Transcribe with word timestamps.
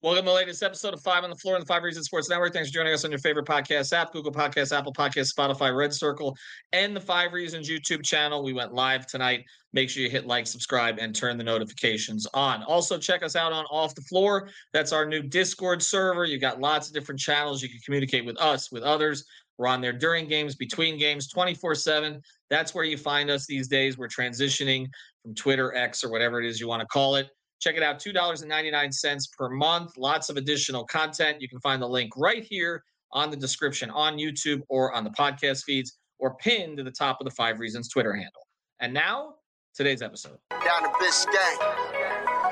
Welcome 0.00 0.26
to 0.26 0.30
the 0.30 0.36
latest 0.36 0.62
episode 0.62 0.94
of 0.94 1.02
Five 1.02 1.24
on 1.24 1.30
the 1.30 1.34
Floor 1.34 1.56
on 1.56 1.60
the 1.60 1.66
Five 1.66 1.82
Reasons 1.82 2.06
Sports 2.06 2.30
Network. 2.30 2.52
Thanks 2.52 2.68
for 2.68 2.74
joining 2.74 2.92
us 2.92 3.04
on 3.04 3.10
your 3.10 3.18
favorite 3.18 3.46
podcast 3.46 3.92
app, 3.92 4.12
Google 4.12 4.30
Podcasts, 4.30 4.70
Apple 4.70 4.92
Podcasts, 4.92 5.34
Spotify, 5.34 5.76
Red 5.76 5.92
Circle, 5.92 6.36
and 6.72 6.94
the 6.94 7.00
Five 7.00 7.32
Reasons 7.32 7.68
YouTube 7.68 8.04
channel. 8.04 8.44
We 8.44 8.52
went 8.52 8.72
live 8.72 9.08
tonight. 9.08 9.44
Make 9.72 9.90
sure 9.90 10.04
you 10.04 10.08
hit 10.08 10.24
like, 10.24 10.46
subscribe, 10.46 10.98
and 11.00 11.16
turn 11.16 11.36
the 11.36 11.42
notifications 11.42 12.28
on. 12.32 12.62
Also, 12.62 12.96
check 12.96 13.24
us 13.24 13.34
out 13.34 13.52
on 13.52 13.64
Off 13.72 13.92
the 13.96 14.02
Floor. 14.02 14.48
That's 14.72 14.92
our 14.92 15.04
new 15.04 15.20
Discord 15.20 15.82
server. 15.82 16.24
You've 16.24 16.40
got 16.40 16.60
lots 16.60 16.86
of 16.86 16.94
different 16.94 17.20
channels. 17.20 17.60
You 17.60 17.68
can 17.68 17.80
communicate 17.84 18.24
with 18.24 18.40
us, 18.40 18.70
with 18.70 18.84
others. 18.84 19.24
We're 19.56 19.66
on 19.66 19.80
there 19.80 19.92
during 19.92 20.28
games, 20.28 20.54
between 20.54 20.96
games, 20.96 21.26
24 21.26 21.74
7. 21.74 22.22
That's 22.50 22.72
where 22.72 22.84
you 22.84 22.96
find 22.96 23.30
us 23.30 23.46
these 23.46 23.66
days. 23.66 23.98
We're 23.98 24.06
transitioning 24.06 24.86
from 25.24 25.34
Twitter, 25.34 25.74
X, 25.74 26.04
or 26.04 26.10
whatever 26.12 26.40
it 26.40 26.46
is 26.46 26.60
you 26.60 26.68
want 26.68 26.82
to 26.82 26.86
call 26.86 27.16
it 27.16 27.28
Check 27.60 27.76
it 27.76 27.82
out, 27.82 27.98
$2.99 27.98 29.32
per 29.36 29.48
month. 29.48 29.96
Lots 29.96 30.28
of 30.28 30.36
additional 30.36 30.84
content. 30.84 31.40
You 31.40 31.48
can 31.48 31.60
find 31.60 31.82
the 31.82 31.88
link 31.88 32.12
right 32.16 32.44
here 32.44 32.84
on 33.12 33.30
the 33.30 33.36
description 33.36 33.90
on 33.90 34.16
YouTube 34.16 34.62
or 34.68 34.92
on 34.92 35.02
the 35.04 35.10
podcast 35.10 35.64
feeds 35.64 35.98
or 36.18 36.34
pinned 36.36 36.76
to 36.78 36.84
the 36.84 36.90
top 36.90 37.20
of 37.20 37.24
the 37.24 37.30
Five 37.30 37.58
Reasons 37.58 37.88
Twitter 37.88 38.12
handle. 38.12 38.46
And 38.80 38.92
now, 38.94 39.34
today's 39.74 40.02
episode. 40.02 40.38
Down 40.50 40.82
to 40.82 40.88
Biscayne. 41.00 41.88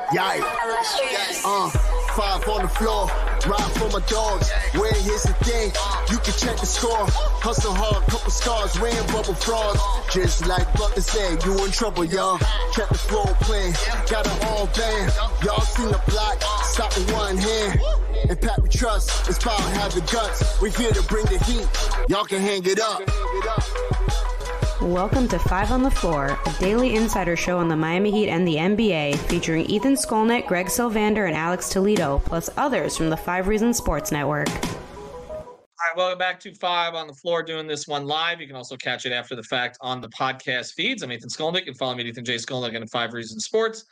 Yikes. 0.09 1.43
Uh, 1.45 1.69
five 2.15 2.49
on 2.49 2.63
the 2.63 2.69
floor, 2.69 3.09
ride 3.49 3.73
for 3.79 3.89
my 3.91 4.05
dogs. 4.07 4.51
Where 4.75 4.93
here's 4.93 5.23
the 5.23 5.35
thing, 5.45 5.73
you 6.11 6.19
can 6.19 6.35
check 6.35 6.59
the 6.59 6.67
score. 6.67 7.07
Hustle 7.43 7.75
hard, 7.75 8.03
couple 8.07 8.31
scars, 8.31 8.79
wearing 8.81 9.07
bubble 9.09 9.35
frauds. 9.35 9.81
Just 10.13 10.47
like 10.47 10.67
Butler 10.75 11.03
said, 11.03 11.45
you 11.45 11.53
in 11.65 11.71
trouble, 11.71 12.05
y'all. 12.05 12.39
Kept 12.75 12.91
the 12.91 12.99
floor 12.99 13.27
playing, 13.41 13.73
got 14.11 14.27
it 14.27 14.45
all 14.47 14.67
band. 14.67 15.13
Y'all 15.45 15.61
seen 15.61 15.89
the 15.89 16.03
block, 16.09 16.43
stop 16.65 16.95
with 16.97 17.13
one 17.13 17.37
hand. 17.37 17.81
And 18.29 18.41
Pat 18.41 18.63
we 18.63 18.69
trust, 18.69 19.29
it's 19.29 19.39
power, 19.39 19.61
have 19.81 19.95
the 19.95 20.01
guts. 20.13 20.61
We 20.61 20.71
here 20.71 20.93
to 20.93 21.03
bring 21.05 21.27
the 21.27 21.39
heat, 21.45 21.69
y'all 22.09 22.25
can 22.25 22.41
hang 22.41 22.65
it 22.65 22.81
up. 22.81 24.36
Welcome 24.83 25.27
to 25.29 25.39
Five 25.39 25.71
on 25.73 25.83
the 25.83 25.91
Floor, 25.91 26.39
a 26.45 26.53
daily 26.61 26.97
insider 26.97 27.35
show 27.35 27.57
on 27.57 27.67
the 27.67 27.75
Miami 27.75 28.11
Heat 28.11 28.29
and 28.29 28.47
the 28.47 28.57
NBA, 28.57 29.17
featuring 29.21 29.65
Ethan 29.65 29.95
Skolnick, 29.95 30.47
Greg 30.47 30.67
Sylvander, 30.67 31.27
and 31.27 31.35
Alex 31.35 31.71
Toledo, 31.71 32.21
plus 32.27 32.51
others 32.59 32.95
from 32.95 33.09
the 33.09 33.17
Five 33.17 33.49
Reasons 33.49 33.79
Sports 33.79 34.13
Network. 34.13 34.51
All 34.51 35.57
right, 35.81 35.97
welcome 35.97 36.19
back 36.19 36.39
to 36.41 36.55
Five 36.55 36.95
on 36.95 37.07
the 37.07 37.15
Floor, 37.15 37.43
doing 37.43 37.67
this 37.67 37.89
one 37.89 38.07
live. 38.07 38.39
You 38.39 38.47
can 38.47 38.55
also 38.55 38.77
catch 38.77 39.07
it 39.07 39.13
after 39.13 39.35
the 39.35 39.43
fact 39.43 39.79
on 39.81 40.03
the 40.03 40.11
podcast 40.11 40.75
feeds. 40.75 41.03
I'm 41.03 41.11
Ethan 41.11 41.31
Skolnick. 41.31 41.61
You 41.61 41.73
can 41.73 41.75
follow 41.75 41.95
me 41.95 42.03
at 42.03 42.09
Ethan 42.09 42.27
J. 42.27 42.35
Skolnick 42.35 42.77
and 42.77 42.91
Five 42.91 43.15
Reasons 43.15 43.47
Sports. 43.47 43.87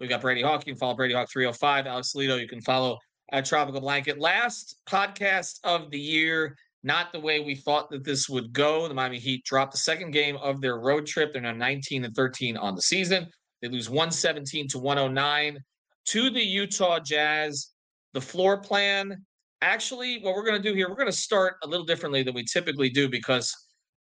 We've 0.00 0.08
got 0.08 0.22
Brady 0.22 0.40
Hawk. 0.40 0.66
You 0.66 0.72
can 0.72 0.78
follow 0.78 0.94
Brady 0.94 1.12
Hawk 1.12 1.30
305. 1.30 1.86
Alex 1.86 2.12
Toledo, 2.12 2.36
you 2.36 2.48
can 2.48 2.62
follow 2.62 2.98
at 3.32 3.44
Tropical 3.44 3.82
Blanket. 3.82 4.18
Last 4.18 4.76
podcast 4.88 5.60
of 5.64 5.90
the 5.90 6.00
year 6.00 6.56
not 6.82 7.12
the 7.12 7.20
way 7.20 7.40
we 7.40 7.54
thought 7.54 7.90
that 7.90 8.04
this 8.04 8.28
would 8.28 8.52
go. 8.52 8.88
The 8.88 8.94
Miami 8.94 9.18
Heat 9.18 9.44
dropped 9.44 9.72
the 9.72 9.78
second 9.78 10.10
game 10.10 10.36
of 10.36 10.60
their 10.60 10.78
road 10.78 11.06
trip. 11.06 11.32
They're 11.32 11.42
now 11.42 11.52
19 11.52 12.04
and 12.04 12.14
13 12.14 12.56
on 12.56 12.74
the 12.74 12.82
season. 12.82 13.28
They 13.60 13.68
lose 13.68 13.88
117 13.88 14.68
to 14.68 14.78
109 14.78 15.58
to 16.06 16.30
the 16.30 16.40
Utah 16.40 16.98
Jazz. 16.98 17.68
The 18.12 18.20
floor 18.20 18.60
plan, 18.60 19.24
actually, 19.62 20.18
what 20.20 20.34
we're 20.34 20.44
going 20.44 20.60
to 20.60 20.68
do 20.68 20.74
here, 20.74 20.88
we're 20.88 20.96
going 20.96 21.06
to 21.06 21.16
start 21.16 21.54
a 21.62 21.68
little 21.68 21.86
differently 21.86 22.22
than 22.22 22.34
we 22.34 22.44
typically 22.44 22.90
do 22.90 23.08
because 23.08 23.54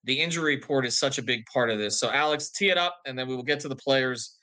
the 0.04 0.18
injury 0.18 0.56
report 0.56 0.86
is 0.86 0.98
such 0.98 1.18
a 1.18 1.22
big 1.22 1.44
part 1.52 1.68
of 1.68 1.78
this. 1.78 2.00
So, 2.00 2.10
Alex, 2.10 2.50
tee 2.50 2.70
it 2.70 2.78
up, 2.78 2.96
and 3.04 3.18
then 3.18 3.28
we 3.28 3.36
will 3.36 3.42
get 3.42 3.60
to 3.60 3.68
the 3.68 3.76
players 3.76 4.38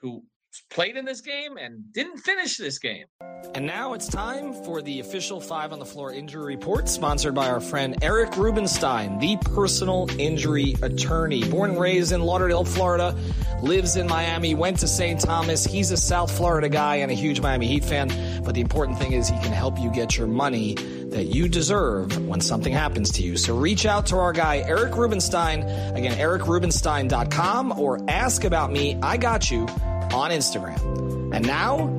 who 0.00 0.24
played 0.70 0.96
in 0.96 1.04
this 1.04 1.20
game 1.20 1.56
and 1.56 1.92
didn't 1.92 2.18
finish 2.18 2.56
this 2.56 2.78
game. 2.78 3.06
And 3.54 3.66
now 3.66 3.92
it's 3.92 4.06
time 4.06 4.52
for 4.52 4.82
the 4.82 5.00
official 5.00 5.40
Five 5.40 5.72
on 5.72 5.78
the 5.78 5.84
Floor 5.84 6.12
injury 6.12 6.54
report, 6.56 6.88
sponsored 6.88 7.34
by 7.34 7.48
our 7.48 7.60
friend 7.60 7.96
Eric 8.02 8.36
Rubenstein, 8.36 9.18
the 9.18 9.36
personal 9.36 10.08
injury 10.18 10.74
attorney. 10.82 11.44
Born 11.48 11.70
and 11.70 11.80
raised 11.80 12.12
in 12.12 12.22
Lauderdale, 12.22 12.64
Florida, 12.64 13.16
lives 13.62 13.96
in 13.96 14.06
Miami, 14.06 14.54
went 14.54 14.78
to 14.80 14.88
St. 14.88 15.20
Thomas. 15.20 15.64
He's 15.64 15.90
a 15.90 15.96
South 15.96 16.30
Florida 16.30 16.68
guy 16.68 16.96
and 16.96 17.10
a 17.10 17.14
huge 17.14 17.40
Miami 17.40 17.66
Heat 17.66 17.84
fan. 17.84 18.08
But 18.42 18.54
the 18.54 18.60
important 18.60 18.98
thing 18.98 19.12
is 19.12 19.28
he 19.28 19.38
can 19.40 19.52
help 19.52 19.78
you 19.78 19.90
get 19.90 20.16
your 20.16 20.26
money 20.26 20.74
that 20.74 21.24
you 21.24 21.48
deserve 21.48 22.26
when 22.26 22.40
something 22.40 22.72
happens 22.72 23.10
to 23.12 23.22
you. 23.22 23.36
So 23.36 23.56
reach 23.56 23.86
out 23.86 24.06
to 24.06 24.16
our 24.16 24.32
guy, 24.32 24.58
Eric 24.58 24.96
Rubenstein. 24.96 25.62
Again, 25.94 26.18
ericrubenstein.com 26.18 27.78
or 27.78 28.00
ask 28.08 28.44
about 28.44 28.72
me. 28.72 28.98
I 29.02 29.16
got 29.16 29.50
you 29.50 29.66
on 30.12 30.30
Instagram. 30.30 31.34
And 31.34 31.46
now, 31.46 31.98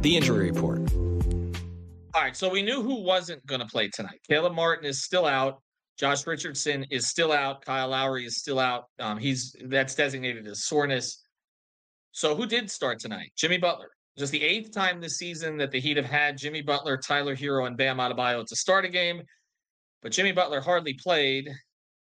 the 0.00 0.16
injury 0.16 0.50
report. 0.50 0.80
All 2.14 2.22
right, 2.22 2.36
so 2.36 2.48
we 2.48 2.62
knew 2.62 2.82
who 2.82 3.02
wasn't 3.02 3.44
going 3.46 3.60
to 3.60 3.66
play 3.66 3.88
tonight. 3.88 4.20
Caleb 4.28 4.54
Martin 4.54 4.86
is 4.86 5.04
still 5.04 5.26
out. 5.26 5.60
Josh 5.98 6.26
Richardson 6.26 6.84
is 6.90 7.08
still 7.08 7.32
out. 7.32 7.64
Kyle 7.64 7.88
Lowry 7.88 8.26
is 8.26 8.38
still 8.38 8.58
out. 8.58 8.84
Um, 8.98 9.18
he's 9.18 9.54
that's 9.64 9.94
designated 9.94 10.46
as 10.46 10.64
soreness. 10.64 11.22
So 12.12 12.34
who 12.34 12.46
did 12.46 12.70
start 12.70 12.98
tonight? 12.98 13.32
Jimmy 13.36 13.58
Butler. 13.58 13.90
Just 14.18 14.32
the 14.32 14.42
eighth 14.42 14.72
time 14.72 15.00
this 15.00 15.18
season 15.18 15.58
that 15.58 15.70
the 15.70 15.78
Heat 15.78 15.98
have 15.98 16.06
had 16.06 16.38
Jimmy 16.38 16.62
Butler, 16.62 16.96
Tyler 16.96 17.36
Herro, 17.36 17.66
and 17.66 17.76
Bam 17.76 17.98
Adebayo 17.98 18.46
to 18.46 18.56
start 18.56 18.86
a 18.86 18.88
game. 18.88 19.22
But 20.02 20.12
Jimmy 20.12 20.32
Butler 20.32 20.60
hardly 20.60 20.94
played 20.94 21.50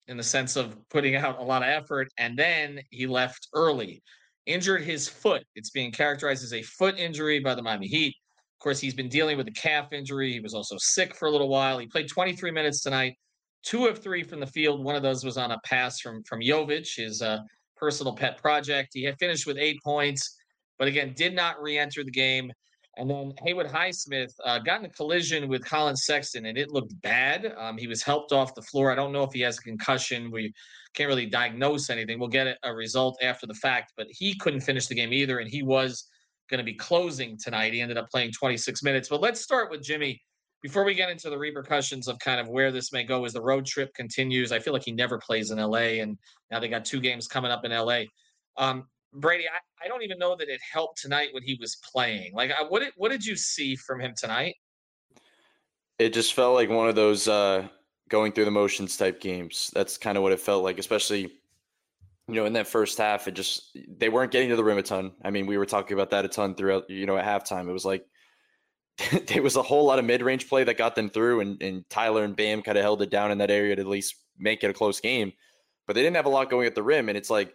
in 0.08 0.16
the 0.16 0.22
sense 0.22 0.56
of 0.56 0.76
putting 0.91 1.16
out 1.16 1.38
a 1.38 1.42
lot 1.42 1.62
of 1.62 1.69
effort, 1.69 2.08
and 2.19 2.38
then 2.38 2.81
he 2.91 3.06
left 3.06 3.48
early 3.54 4.02
injured 4.47 4.82
his 4.82 5.08
foot. 5.08 5.44
It's 5.54 5.70
being 5.70 5.92
characterized 5.92 6.44
as 6.44 6.53
a 6.53 6.62
foot 6.62 6.98
injury 6.98 7.41
by 7.41 7.54
the 7.54 7.62
Miami 7.62 7.86
Heat. 7.86 8.14
Of 8.38 8.62
course, 8.62 8.80
he's 8.80 8.94
been 8.94 9.08
dealing 9.08 9.36
with 9.36 9.48
a 9.48 9.53
calf 9.53 9.92
injury. 9.92 10.32
He 10.32 10.41
was 10.41 10.54
also 10.54 10.76
sick 10.78 11.14
for 11.14 11.26
a 11.26 11.30
little 11.30 11.48
while. 11.48 11.78
He 11.78 11.86
played 11.86 12.08
23 12.08 12.50
minutes 12.50 12.81
tonight, 12.82 13.16
two 13.64 13.86
of 13.86 13.98
three 13.98 14.22
from 14.22 14.41
the 14.41 14.47
field. 14.47 14.84
One 14.84 14.97
of 14.97 15.02
those 15.02 15.25
was 15.25 15.36
on 15.36 15.50
a 15.50 15.58
pass 15.64 16.00
from 16.00 16.22
from 16.25 16.41
Jovic, 16.41 16.97
his 16.97 17.22
uh, 17.22 17.41
personal 17.76 18.14
pet 18.14 18.38
project. 18.38 18.91
He 18.92 19.02
had 19.02 19.19
finished 19.19 19.47
with 19.47 19.58
eight 19.58 19.78
points, 19.82 20.36
but 20.78 20.88
again, 20.88 21.12
did 21.16 21.34
not 21.34 21.60
re-enter 21.60 22.04
the 22.04 22.10
game. 22.10 22.52
And 22.98 23.08
then 23.08 23.32
Haywood 23.42 23.66
Highsmith 23.66 24.32
uh, 24.44 24.58
got 24.58 24.80
in 24.80 24.86
a 24.86 24.91
collision 24.91 25.48
with 25.48 25.64
Collin 25.64 25.97
Sexton, 25.97 26.44
and 26.47 26.58
it 26.58 26.70
looked 26.70 27.00
bad. 27.00 27.54
Um, 27.56 27.78
he 27.78 27.86
was 27.86 28.03
helped 28.03 28.32
off 28.32 28.54
the 28.54 28.62
floor. 28.62 28.92
I 28.92 28.94
don't 28.94 29.12
know 29.12 29.22
if 29.22 29.32
he 29.32 29.41
has 29.41 29.58
a 29.58 29.62
concussion. 29.62 30.30
We 30.30 30.53
can't 30.94 31.08
really 31.08 31.25
diagnose 31.25 31.88
anything. 31.88 32.19
We'll 32.19 32.28
get 32.28 32.58
a 32.62 32.75
result 32.75 33.19
after 33.22 33.47
the 33.47 33.54
fact, 33.54 33.92
but 33.97 34.08
he 34.10 34.36
couldn't 34.38 34.60
finish 34.60 34.88
the 34.88 34.94
game 34.94 35.12
either, 35.12 35.38
and 35.38 35.48
he 35.48 35.62
was 35.62 36.06
going 36.50 36.58
to 36.58 36.64
be 36.64 36.75
closing 36.75 37.38
tonight. 37.42 37.72
He 37.72 37.81
ended 37.81 37.97
up 37.97 38.10
playing 38.10 38.32
26 38.32 38.82
minutes. 38.82 39.08
But 39.08 39.22
let's 39.22 39.41
start 39.41 39.70
with 39.70 39.82
Jimmy. 39.82 40.20
Before 40.60 40.84
we 40.84 40.94
get 40.94 41.10
into 41.10 41.31
the 41.31 41.38
repercussions 41.38 42.08
of 42.08 42.19
kind 42.19 42.38
of 42.38 42.48
where 42.48 42.70
this 42.70 42.92
may 42.92 43.04
go 43.04 43.25
as 43.25 43.32
the 43.32 43.42
road 43.42 43.64
trip 43.64 43.92
continues, 43.94 44.52
I 44.52 44.58
feel 44.58 44.75
like 44.75 44.84
he 44.84 44.92
never 44.92 45.19
plays 45.19 45.50
in 45.50 45.58
LA, 45.58 46.02
and 46.02 46.19
now 46.50 46.60
they 46.60 46.69
got 46.69 46.84
two 46.84 47.00
games 47.00 47.26
coming 47.26 47.50
up 47.50 47.64
in 47.64 47.72
LA. 47.72 48.02
Um, 48.58 48.84
Brady, 49.15 49.45
I, 49.47 49.84
I 49.84 49.89
don't 49.89 50.03
even 50.03 50.19
know 50.19 50.37
that 50.37 50.49
it 50.49 50.61
helped 50.73 51.00
tonight 51.00 51.28
when 51.33 51.43
he 51.43 51.56
was 51.61 51.77
playing. 51.77 52.33
Like, 52.34 52.50
I, 52.50 52.65
what 52.65 52.81
did 52.81 52.93
what 52.97 53.11
did 53.11 53.25
you 53.25 53.37
see 53.37 53.77
from 53.77 54.00
him 54.00 54.15
tonight? 54.17 54.56
It 55.99 56.12
just 56.12 56.34
felt 56.34 56.55
like 56.55 56.71
one 56.71 56.89
of 56.89 56.95
those 56.95 57.28
uh, 57.28 57.69
going 58.09 58.33
through 58.33 58.47
the 58.47 58.50
motions 58.50 58.97
type 58.97 59.21
games. 59.21 59.71
That's 59.75 59.99
kind 59.99 60.17
of 60.17 60.23
what 60.23 60.33
it 60.33 60.41
felt 60.41 60.65
like, 60.65 60.78
especially 60.78 61.33
you 62.28 62.34
know 62.34 62.47
in 62.47 62.55
that 62.55 62.67
first 62.67 62.99
half. 62.99 63.28
It 63.28 63.33
just 63.33 63.77
they 63.99 64.09
weren't 64.09 64.33
getting 64.33 64.49
to 64.49 64.56
the 64.56 64.65
rim 64.65 64.78
a 64.78 64.83
ton. 64.83 65.12
I 65.25 65.31
mean, 65.31 65.47
we 65.47 65.59
were 65.59 65.67
talking 65.67 65.94
about 65.94 66.11
that 66.11 66.25
a 66.25 66.29
ton 66.29 66.55
throughout. 66.55 66.89
You 66.89 67.06
know, 67.06 67.17
at 67.17 67.25
halftime, 67.25 67.69
it 67.69 67.73
was 67.73 67.84
like 67.84 68.06
there 69.27 69.43
was 69.43 69.56
a 69.56 69.62
whole 69.62 69.84
lot 69.84 69.99
of 69.99 70.05
mid 70.05 70.23
range 70.23 70.49
play 70.49 70.65
that 70.65 70.79
got 70.79 70.94
them 70.94 71.11
through, 71.11 71.41
and, 71.41 71.62
and 71.62 71.89
Tyler 71.91 72.25
and 72.25 72.37
Bam 72.37 72.62
kind 72.62 72.79
of 72.79 72.83
held 72.83 73.03
it 73.03 73.11
down 73.11 73.31
in 73.31 73.39
that 73.39 73.50
area 73.50 73.77
to 73.77 73.83
at 73.83 73.89
least 73.89 74.17
make 74.39 74.65
it 74.65 74.71
a 74.71 74.75
close 74.75 75.00
game. 75.00 75.33
But 75.87 75.94
they 75.94 76.03
didn't 76.03 76.17
have 76.17 76.27
a 76.27 76.31
lot 76.31 76.50
going 76.50 76.67
at 76.67 76.75
the 76.75 76.83
rim, 76.83 77.09
and 77.09 77.19
it's 77.19 77.31
like 77.31 77.55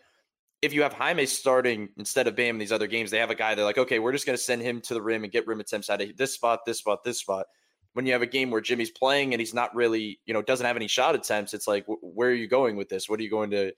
if 0.61 0.73
you 0.73 0.81
have 0.81 0.93
Jaime 0.93 1.25
starting 1.25 1.89
instead 1.97 2.27
of 2.27 2.35
Bam 2.35 2.55
in 2.55 2.57
these 2.57 2.71
other 2.71 2.87
games, 2.87 3.11
they 3.11 3.19
have 3.19 3.29
a 3.29 3.35
guy 3.35 3.53
they're 3.53 3.65
like, 3.65 3.77
okay, 3.77 3.99
we're 3.99 4.11
just 4.11 4.25
going 4.25 4.37
to 4.37 4.43
send 4.43 4.61
him 4.61 4.81
to 4.81 4.93
the 4.93 5.01
rim 5.01 5.23
and 5.23 5.31
get 5.31 5.45
rim 5.45 5.59
attempts 5.59 5.89
out 5.89 6.01
of 6.01 6.17
this 6.17 6.33
spot, 6.33 6.65
this 6.65 6.79
spot, 6.79 7.03
this 7.03 7.19
spot. 7.19 7.45
When 7.93 8.05
you 8.05 8.13
have 8.13 8.21
a 8.21 8.27
game 8.27 8.51
where 8.51 8.61
Jimmy's 8.61 8.91
playing 8.91 9.33
and 9.33 9.39
he's 9.39 9.53
not 9.53 9.75
really, 9.75 10.19
you 10.25 10.33
know, 10.33 10.41
doesn't 10.41 10.65
have 10.65 10.75
any 10.75 10.87
shot 10.87 11.15
attempts, 11.15 11.53
it's 11.53 11.67
like, 11.67 11.85
where 11.87 12.29
are 12.29 12.33
you 12.33 12.47
going 12.47 12.75
with 12.75 12.89
this? 12.89 13.09
What 13.09 13.19
are 13.19 13.23
you 13.23 13.29
going 13.29 13.51
to 13.51 13.71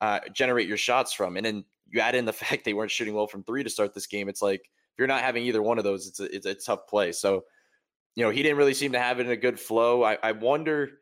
uh, 0.00 0.20
generate 0.32 0.68
your 0.68 0.76
shots 0.76 1.12
from? 1.12 1.36
And 1.36 1.46
then 1.46 1.64
you 1.88 2.00
add 2.00 2.14
in 2.14 2.24
the 2.24 2.32
fact 2.44 2.64
they 2.64 2.74
weren't 2.74 2.90
shooting 2.90 3.14
well 3.14 3.26
from 3.26 3.44
three 3.44 3.62
to 3.62 3.70
start 3.70 3.94
this 3.94 4.06
game. 4.06 4.28
It's 4.28 4.42
like 4.42 4.60
if 4.60 4.98
you're 4.98 5.08
not 5.08 5.22
having 5.22 5.44
either 5.44 5.62
one 5.62 5.78
of 5.78 5.84
those, 5.84 6.06
it's 6.08 6.20
a, 6.20 6.34
it's 6.34 6.46
a 6.46 6.54
tough 6.54 6.86
play. 6.88 7.12
So, 7.12 7.44
you 8.16 8.24
know, 8.24 8.30
he 8.30 8.42
didn't 8.42 8.58
really 8.58 8.74
seem 8.74 8.92
to 8.92 9.00
have 9.00 9.18
it 9.18 9.26
in 9.26 9.32
a 9.32 9.36
good 9.36 9.58
flow. 9.58 10.04
I, 10.04 10.18
I 10.22 10.32
wonder 10.32 10.98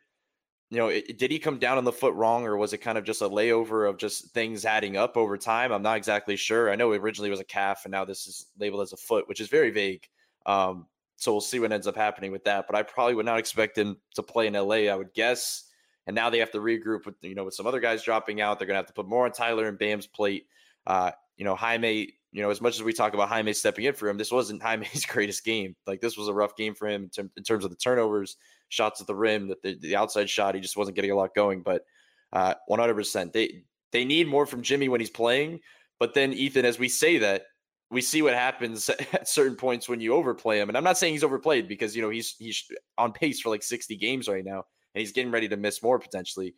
you 0.73 0.79
know, 0.79 0.89
it, 0.89 1.19
did 1.19 1.31
he 1.31 1.39
come 1.39 1.59
down 1.59 1.77
on 1.77 1.85
the 1.85 1.93
foot 1.93 2.15
wrong, 2.15 2.47
or 2.47 2.57
was 2.57 2.73
it 2.73 2.79
kind 2.79 2.97
of 2.97 3.05
just 3.05 3.21
a 3.21 3.29
layover 3.29 3.87
of 3.87 3.99
just 3.99 4.31
things 4.31 4.65
adding 4.65 4.97
up 4.97 5.19
over 5.19 5.37
time? 5.37 5.71
I'm 5.71 5.83
not 5.83 5.99
exactly 5.99 6.35
sure. 6.35 6.73
I 6.73 6.77
know 6.77 6.91
originally 6.93 7.29
was 7.29 7.41
a 7.41 7.45
calf, 7.45 7.83
and 7.85 7.93
now 7.93 8.07
this 8.07 8.27
is 8.27 8.47
labeled 8.59 8.81
as 8.81 8.95
a 8.95 8.97
foot, 8.97 9.29
which 9.29 9.39
is 9.39 9.49
very 9.49 9.71
vague. 9.71 10.09
Um, 10.47 10.87
so 11.17 11.31
we'll 11.31 11.43
see 11.43 11.61
what 11.61 11.73
ends 11.73 11.87
up 11.87 11.95
happening 11.95 12.33
with 12.33 12.45
that. 12.45 12.67
But 12.67 12.75
I 12.75 12.85
probably 12.85 13.15
would 13.15 13.27
not 13.27 13.39
expect 13.39 13.77
him 13.77 13.99
to 14.15 14.23
play 14.23 14.47
in 14.47 14.55
LA. 14.55 14.91
I 14.91 14.95
would 14.95 15.13
guess. 15.13 15.65
And 16.07 16.17
now 16.17 16.31
they 16.31 16.39
have 16.39 16.51
to 16.53 16.59
regroup 16.59 17.05
with 17.05 17.17
you 17.21 17.35
know 17.35 17.45
with 17.45 17.53
some 17.53 17.67
other 17.67 17.79
guys 17.79 18.03
dropping 18.03 18.41
out. 18.41 18.59
They're 18.59 18.67
gonna 18.67 18.79
have 18.79 18.87
to 18.87 18.95
put 18.95 19.07
more 19.07 19.27
on 19.27 19.33
Tyler 19.33 19.69
and 19.69 19.79
Bam's 19.79 20.07
plate. 20.07 20.47
Uh, 20.87 21.11
you 21.37 21.45
know, 21.45 21.55
Jaime 21.55 22.15
you 22.33 22.41
know, 22.41 22.51
as 22.51 22.63
much 22.63 22.77
as 22.77 22.83
we 22.83 22.95
talk 22.95 23.13
about 23.13 23.29
Jaime 23.29 23.53
stepping 23.53 23.85
in 23.85 23.95
for 23.95 24.09
him, 24.09 24.17
this 24.17 24.33
wasn't 24.33 24.63
Jaime's 24.65 25.05
greatest 25.07 25.45
game. 25.45 25.77
Like 25.87 26.01
this 26.01 26.17
was 26.17 26.29
a 26.29 26.35
rough 26.35 26.57
game 26.57 26.75
for 26.75 26.89
him 26.89 27.05
in, 27.05 27.11
term, 27.11 27.31
in 27.37 27.43
terms 27.43 27.65
of 27.65 27.71
the 27.71 27.77
turnovers, 27.77 28.37
shots 28.73 29.01
at 29.01 29.07
the 29.07 29.15
rim, 29.15 29.49
that 29.49 29.63
the, 29.63 29.77
the 29.81 29.97
outside 29.97 30.31
shot, 30.31 30.55
he 30.55 30.61
just 30.61 30.77
wasn't 30.77 30.97
getting 30.97 31.11
a 31.11 31.17
lot 31.17 31.35
going. 31.35 31.63
But 31.63 31.85
uh, 32.33 32.55
100%, 32.69 33.33
they 33.33 33.65
they 33.93 34.05
need 34.05 34.27
more 34.27 34.47
from 34.47 34.63
Jimmy 34.63 34.89
when 34.89 35.01
he's 35.01 35.11
playing. 35.11 35.61
But 36.01 36.15
then 36.15 36.33
Ethan, 36.33 36.65
as 36.65 36.79
we 36.79 36.89
say 36.89 37.19
that, 37.19 37.45
we 37.91 38.01
see 38.01 38.23
what 38.23 38.33
happens 38.33 38.89
at 39.13 39.29
certain 39.29 39.57
points 39.57 39.89
when 39.89 40.01
you 40.01 40.15
overplay 40.15 40.59
him. 40.59 40.69
And 40.69 40.79
I'm 40.79 40.85
not 40.85 40.97
saying 40.97 41.13
he's 41.13 41.23
overplayed 41.23 41.69
because 41.69 41.95
you 41.95 42.03
know 42.03 42.09
he's 42.09 42.35
he's 42.39 42.65
on 42.99 43.13
pace 43.13 43.41
for 43.41 43.51
like 43.51 43.63
60 43.63 43.97
games 43.97 44.29
right 44.29 44.45
now, 44.45 44.65
and 44.95 45.01
he's 45.01 45.13
getting 45.13 45.31
ready 45.31 45.49
to 45.49 45.57
miss 45.57 45.83
more 45.83 45.99
potentially. 45.99 46.55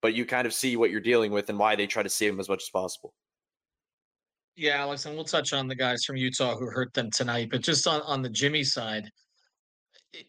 But 0.00 0.14
you 0.14 0.24
kind 0.24 0.46
of 0.46 0.54
see 0.54 0.76
what 0.76 0.90
you're 0.90 1.00
dealing 1.00 1.32
with 1.32 1.50
and 1.50 1.58
why 1.58 1.76
they 1.76 1.86
try 1.86 2.02
to 2.02 2.08
save 2.08 2.32
him 2.32 2.40
as 2.40 2.48
much 2.48 2.62
as 2.62 2.70
possible. 2.70 3.12
Yeah, 4.56 4.78
Alex, 4.78 5.06
and 5.06 5.14
we'll 5.14 5.24
touch 5.24 5.52
on 5.52 5.68
the 5.68 5.74
guys 5.74 6.04
from 6.04 6.16
Utah 6.16 6.56
who 6.56 6.66
hurt 6.66 6.94
them 6.94 7.10
tonight. 7.10 7.48
But 7.50 7.60
just 7.60 7.86
on, 7.86 8.00
on 8.02 8.22
the 8.22 8.28
Jimmy 8.28 8.64
side, 8.64 9.10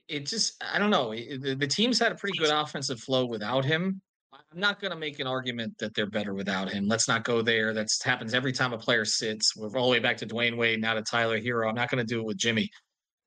it, 0.07 0.25
just, 0.25 0.61
I 0.73 0.79
don't 0.79 0.89
know. 0.89 1.11
The, 1.11 1.55
the 1.57 1.67
team's 1.67 1.99
had 1.99 2.11
a 2.11 2.15
pretty 2.15 2.37
good 2.37 2.49
offensive 2.49 2.99
flow 2.99 3.25
without 3.25 3.65
him. 3.65 4.01
I'm 4.33 4.59
not 4.59 4.79
going 4.79 4.91
to 4.91 4.97
make 4.97 5.19
an 5.19 5.27
argument 5.27 5.77
that 5.79 5.93
they're 5.93 6.09
better 6.09 6.33
without 6.33 6.69
him. 6.69 6.87
Let's 6.87 7.07
not 7.07 7.23
go 7.23 7.41
there. 7.41 7.73
That 7.73 7.87
happens 8.03 8.33
every 8.33 8.51
time 8.51 8.73
a 8.73 8.77
player 8.77 9.05
sits. 9.05 9.55
We're 9.55 9.69
all 9.77 9.85
the 9.85 9.91
way 9.91 9.99
back 9.99 10.17
to 10.17 10.25
Dwyane 10.27 10.57
Wade, 10.57 10.81
now 10.81 10.93
to 10.95 11.01
Tyler 11.01 11.39
Herro. 11.39 11.69
I'm 11.69 11.75
not 11.75 11.89
going 11.89 12.05
to 12.05 12.13
do 12.13 12.19
it 12.19 12.25
with 12.25 12.37
Jimmy, 12.37 12.69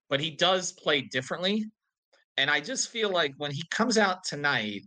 but 0.08 0.20
he 0.20 0.30
does 0.30 0.72
play 0.72 1.02
differently. 1.02 1.64
And 2.36 2.50
I 2.50 2.60
just 2.60 2.90
feel 2.90 3.10
like 3.10 3.34
when 3.36 3.50
he 3.50 3.62
comes 3.70 3.98
out 3.98 4.24
tonight 4.24 4.82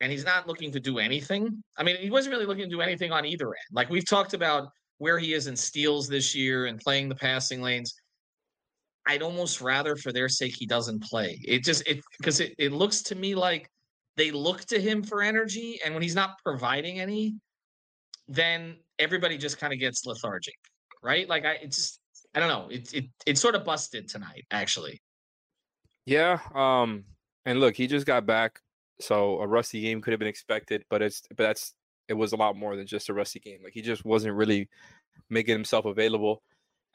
and 0.00 0.10
he's 0.10 0.24
not 0.24 0.46
looking 0.46 0.72
to 0.72 0.80
do 0.80 0.98
anything, 0.98 1.62
I 1.78 1.84
mean, 1.84 1.96
he 1.96 2.10
wasn't 2.10 2.34
really 2.34 2.46
looking 2.46 2.64
to 2.64 2.70
do 2.70 2.80
anything 2.80 3.12
on 3.12 3.24
either 3.24 3.46
end. 3.46 3.56
Like 3.72 3.88
we've 3.88 4.08
talked 4.08 4.34
about 4.34 4.68
where 4.98 5.18
he 5.18 5.32
is 5.32 5.46
in 5.46 5.56
steals 5.56 6.08
this 6.08 6.34
year 6.34 6.66
and 6.66 6.78
playing 6.78 7.08
the 7.08 7.14
passing 7.14 7.62
lanes. 7.62 7.94
I'd 9.06 9.22
almost 9.22 9.60
rather 9.60 9.96
for 9.96 10.12
their 10.12 10.28
sake 10.28 10.54
he 10.56 10.66
doesn't 10.66 11.02
play. 11.02 11.40
It 11.44 11.64
just 11.64 11.86
it 11.86 12.00
because 12.18 12.40
it, 12.40 12.54
it 12.58 12.72
looks 12.72 13.02
to 13.02 13.14
me 13.14 13.34
like 13.34 13.68
they 14.16 14.30
look 14.30 14.60
to 14.66 14.80
him 14.80 15.02
for 15.02 15.22
energy, 15.22 15.80
and 15.84 15.94
when 15.94 16.02
he's 16.02 16.14
not 16.14 16.38
providing 16.44 17.00
any, 17.00 17.36
then 18.28 18.76
everybody 18.98 19.38
just 19.38 19.58
kind 19.58 19.72
of 19.72 19.78
gets 19.78 20.04
lethargic, 20.06 20.56
right? 21.02 21.28
Like 21.28 21.44
I 21.44 21.52
it's 21.62 21.76
just 21.76 22.00
I 22.34 22.40
don't 22.40 22.48
know. 22.48 22.68
It 22.70 22.92
it 22.94 23.04
it 23.26 23.38
sort 23.38 23.54
of 23.54 23.64
busted 23.64 24.08
tonight, 24.08 24.44
actually. 24.50 25.00
Yeah. 26.06 26.38
Um, 26.54 27.04
and 27.44 27.60
look, 27.60 27.76
he 27.76 27.86
just 27.86 28.06
got 28.06 28.26
back. 28.26 28.60
So 29.00 29.40
a 29.40 29.46
rusty 29.46 29.80
game 29.80 30.02
could 30.02 30.12
have 30.12 30.18
been 30.18 30.28
expected, 30.28 30.84
but 30.90 31.02
it's 31.02 31.22
but 31.28 31.38
that's 31.38 31.74
it 32.08 32.14
was 32.14 32.32
a 32.32 32.36
lot 32.36 32.56
more 32.56 32.76
than 32.76 32.86
just 32.86 33.08
a 33.08 33.14
rusty 33.14 33.40
game. 33.40 33.60
Like 33.64 33.72
he 33.72 33.80
just 33.80 34.04
wasn't 34.04 34.34
really 34.34 34.68
making 35.30 35.54
himself 35.54 35.84
available. 35.86 36.42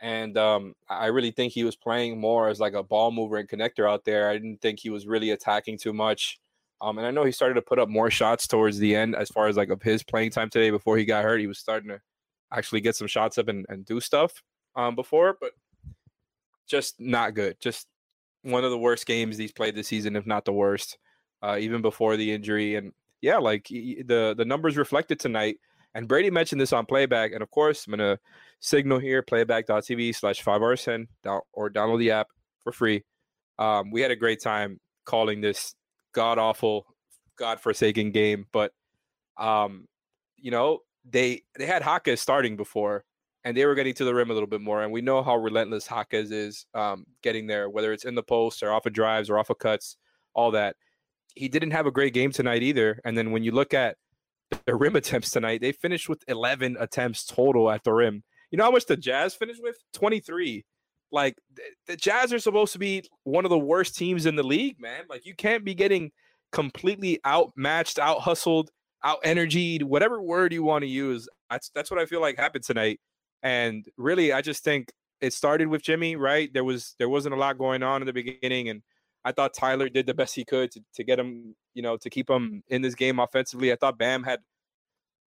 And 0.01 0.37
um, 0.37 0.73
I 0.89 1.07
really 1.07 1.31
think 1.31 1.53
he 1.53 1.63
was 1.63 1.75
playing 1.75 2.19
more 2.19 2.49
as 2.49 2.59
like 2.59 2.73
a 2.73 2.83
ball 2.83 3.11
mover 3.11 3.37
and 3.37 3.47
connector 3.47 3.89
out 3.89 4.05
there. 4.05 4.29
I 4.29 4.33
didn't 4.33 4.61
think 4.61 4.79
he 4.79 4.89
was 4.89 5.07
really 5.07 5.31
attacking 5.31 5.77
too 5.77 5.93
much. 5.93 6.39
Um, 6.81 6.97
and 6.97 7.07
I 7.07 7.11
know 7.11 7.23
he 7.23 7.31
started 7.31 7.55
to 7.55 7.61
put 7.61 7.79
up 7.79 7.87
more 7.87 8.11
shots 8.11 8.47
towards 8.47 8.77
the 8.77 8.95
end 8.95 9.15
as 9.15 9.29
far 9.29 9.47
as 9.47 9.55
like 9.55 9.69
of 9.69 9.81
his 9.81 10.03
playing 10.03 10.31
time 10.31 10.49
today 10.49 10.69
before 10.69 10.97
he 10.97 11.05
got 11.05 11.23
hurt. 11.23 11.39
He 11.39 11.47
was 11.47 11.59
starting 11.59 11.89
to 11.89 12.01
actually 12.51 12.81
get 12.81 12.95
some 12.95 13.07
shots 13.07 13.37
up 13.37 13.47
and, 13.47 13.65
and 13.69 13.85
do 13.85 13.99
stuff 14.01 14.43
um, 14.75 14.95
before, 14.95 15.37
but 15.39 15.51
just 16.67 16.99
not 16.99 17.33
good. 17.33 17.57
Just 17.61 17.87
one 18.41 18.63
of 18.63 18.71
the 18.71 18.77
worst 18.77 19.05
games 19.05 19.37
he's 19.37 19.51
played 19.51 19.75
this 19.75 19.87
season, 19.87 20.15
if 20.15 20.27
not 20.27 20.45
the 20.45 20.53
worst, 20.53 20.97
uh, 21.41 21.57
even 21.59 21.81
before 21.81 22.17
the 22.17 22.31
injury. 22.31 22.75
And 22.75 22.91
yeah, 23.21 23.37
like 23.37 23.67
the 23.67 24.35
the 24.37 24.45
numbers 24.45 24.77
reflected 24.77 25.19
tonight. 25.19 25.57
And 25.95 26.07
Brady 26.07 26.29
mentioned 26.29 26.61
this 26.61 26.73
on 26.73 26.85
playback. 26.85 27.31
And 27.31 27.41
of 27.41 27.49
course, 27.49 27.87
I'm 27.87 27.91
gonna 27.91 28.19
signal 28.59 28.99
here 28.99 29.21
playback.tv 29.23 30.13
slash 30.13 30.41
five 30.41 30.61
RSN 30.61 31.07
or 31.53 31.69
download 31.69 31.99
the 31.99 32.11
app 32.11 32.27
for 32.63 32.71
free. 32.71 33.03
Um, 33.57 33.89
we 33.89 34.01
had 34.01 34.11
a 34.11 34.15
great 34.15 34.41
time 34.41 34.79
calling 35.05 35.41
this 35.41 35.73
god 36.13 36.37
awful, 36.37 36.85
god 37.37 37.59
forsaken 37.61 38.11
game. 38.11 38.45
But 38.51 38.73
um, 39.37 39.87
you 40.35 40.51
know, 40.51 40.79
they 41.09 41.43
they 41.57 41.65
had 41.65 41.81
Jaquez 41.81 42.21
starting 42.21 42.57
before 42.57 43.05
and 43.45 43.55
they 43.55 43.65
were 43.65 43.75
getting 43.75 43.93
to 43.93 44.03
the 44.03 44.13
rim 44.13 44.31
a 44.31 44.33
little 44.33 44.47
bit 44.47 44.61
more. 44.61 44.83
And 44.83 44.91
we 44.91 45.01
know 45.01 45.23
how 45.23 45.37
relentless 45.37 45.87
Jaquez 45.89 46.31
is 46.31 46.65
um, 46.73 47.05
getting 47.21 47.47
there, 47.47 47.69
whether 47.69 47.93
it's 47.93 48.03
in 48.03 48.15
the 48.15 48.23
post 48.23 48.63
or 48.63 48.71
off 48.71 48.85
of 48.85 48.93
drives 48.93 49.29
or 49.29 49.37
off 49.37 49.49
of 49.49 49.59
cuts, 49.59 49.97
all 50.33 50.51
that 50.51 50.75
he 51.35 51.47
didn't 51.47 51.71
have 51.71 51.85
a 51.85 51.91
great 51.91 52.13
game 52.13 52.31
tonight 52.31 52.63
either. 52.63 52.99
And 53.05 53.17
then 53.17 53.31
when 53.31 53.43
you 53.43 53.51
look 53.51 53.73
at 53.73 53.97
the 54.65 54.75
rim 54.75 54.95
attempts 54.95 55.31
tonight, 55.31 55.61
they 55.61 55.71
finished 55.71 56.09
with 56.09 56.23
11 56.27 56.77
attempts 56.79 57.25
total 57.25 57.69
at 57.69 57.83
the 57.83 57.93
rim. 57.93 58.23
You 58.51 58.57
know 58.57 58.65
how 58.65 58.71
much 58.71 58.85
the 58.85 58.97
Jazz 58.97 59.35
finished 59.35 59.61
with? 59.61 59.77
23. 59.93 60.65
Like 61.11 61.37
the 61.87 61.95
Jazz 61.95 62.33
are 62.33 62.39
supposed 62.39 62.73
to 62.73 62.79
be 62.79 63.03
one 63.23 63.45
of 63.45 63.49
the 63.49 63.59
worst 63.59 63.95
teams 63.95 64.25
in 64.25 64.35
the 64.35 64.43
league, 64.43 64.79
man. 64.79 65.03
Like 65.09 65.25
you 65.25 65.35
can't 65.35 65.63
be 65.63 65.73
getting 65.73 66.11
completely 66.51 67.19
outmatched, 67.25 67.99
out 67.99 68.21
hustled, 68.21 68.71
out 69.03 69.19
energied, 69.23 69.83
whatever 69.83 70.21
word 70.21 70.51
you 70.51 70.63
want 70.63 70.83
to 70.83 70.89
use. 70.89 71.27
That's 71.49 71.69
that's 71.69 71.91
what 71.91 71.99
I 71.99 72.05
feel 72.05 72.21
like 72.21 72.37
happened 72.37 72.63
tonight. 72.63 72.99
And 73.43 73.85
really, 73.97 74.33
I 74.33 74.41
just 74.41 74.63
think 74.63 74.91
it 75.21 75.33
started 75.33 75.67
with 75.67 75.83
Jimmy, 75.83 76.15
right? 76.15 76.51
There 76.53 76.63
was 76.63 76.95
there 76.97 77.09
wasn't 77.09 77.35
a 77.35 77.37
lot 77.37 77.57
going 77.57 77.83
on 77.83 78.01
in 78.01 78.07
the 78.07 78.13
beginning, 78.13 78.69
and 78.69 78.81
I 79.25 79.31
thought 79.31 79.55
Tyler 79.55 79.89
did 79.89 80.05
the 80.05 80.13
best 80.13 80.35
he 80.35 80.45
could 80.45 80.71
to, 80.71 80.81
to 80.93 81.03
get 81.03 81.19
him, 81.19 81.55
you 81.73 81.81
know, 81.81 81.97
to 81.97 82.09
keep 82.11 82.29
him 82.29 82.61
in 82.69 82.83
this 82.83 82.93
game 82.93 83.19
offensively. 83.19 83.71
I 83.71 83.75
thought 83.75 83.97
Bam 83.97 84.23
had, 84.23 84.39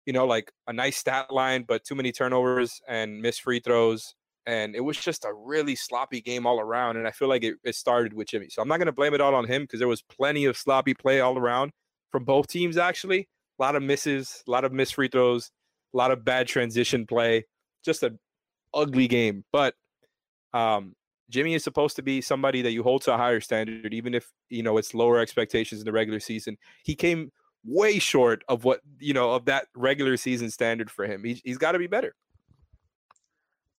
you 0.06 0.14
know, 0.14 0.28
like 0.28 0.52
a 0.68 0.74
nice 0.74 0.98
stat 0.98 1.32
line, 1.32 1.66
but 1.68 1.84
too 1.84 1.96
many 1.96 2.12
turnovers 2.12 2.80
and 2.88 3.20
missed 3.20 3.42
free 3.42 3.60
throws. 3.60 4.14
And 4.46 4.76
it 4.76 4.82
was 4.82 4.98
just 4.98 5.26
a 5.26 5.34
really 5.34 5.76
sloppy 5.76 6.22
game 6.22 6.46
all 6.46 6.60
around. 6.60 6.98
And 6.98 7.08
I 7.08 7.12
feel 7.12 7.28
like 7.28 7.44
it, 7.44 7.56
it 7.64 7.74
started 7.76 8.14
with 8.14 8.28
Jimmy. 8.28 8.50
So 8.50 8.62
I'm 8.62 8.68
not 8.68 8.78
going 8.78 8.86
to 8.86 8.92
blame 8.92 9.16
it 9.16 9.22
all 9.22 9.34
on 9.34 9.46
him 9.46 9.64
because 9.64 9.80
there 9.80 9.88
was 9.88 10.04
plenty 10.04 10.46
of 10.46 10.56
sloppy 10.56 10.94
play 10.94 11.20
all 11.20 11.38
around 11.38 11.72
from 12.12 12.24
both 12.24 12.48
teams, 12.48 12.78
actually. 12.78 13.28
A 13.60 13.64
lot 13.64 13.76
of 13.76 13.82
misses, 13.82 14.44
a 14.48 14.52
lot 14.52 14.66
of 14.66 14.72
missed 14.72 14.96
free 14.96 15.10
throws, 15.10 15.52
a 15.94 15.98
lot 15.98 16.12
of 16.12 16.24
bad 16.24 16.48
transition 16.48 17.08
play. 17.08 17.46
Just 17.84 18.04
an 18.04 18.20
ugly 18.74 19.08
game. 19.08 19.44
But 19.52 19.74
um, 20.54 20.94
Jimmy 21.30 21.54
is 21.54 21.64
supposed 21.64 21.96
to 21.96 22.02
be 22.02 22.22
somebody 22.22 22.62
that 22.62 22.72
you 22.72 22.84
hold 22.84 23.04
to 23.04 23.14
a 23.14 23.18
higher 23.18 23.40
standard, 23.40 23.94
even 23.94 24.14
if 24.14 24.32
you 24.50 24.64
know 24.64 24.78
it's 24.78 24.94
lower 24.94 25.20
expectations 25.20 25.82
in 25.82 25.86
the 25.86 25.92
regular 25.92 26.20
season. 26.20 26.58
He 26.84 26.96
came 26.96 27.32
way 27.64 28.00
short 28.00 28.44
of 28.48 28.64
what 28.64 28.82
you 29.00 29.14
know 29.14 29.32
of 29.32 29.46
that 29.46 29.68
regular 29.76 30.18
season 30.18 30.50
standard 30.50 30.90
for 30.90 31.06
him. 31.06 31.24
He, 31.24 31.42
he's 31.44 31.58
got 31.58 31.74
to 31.74 31.80
be 31.80 31.88
better. 31.88 32.16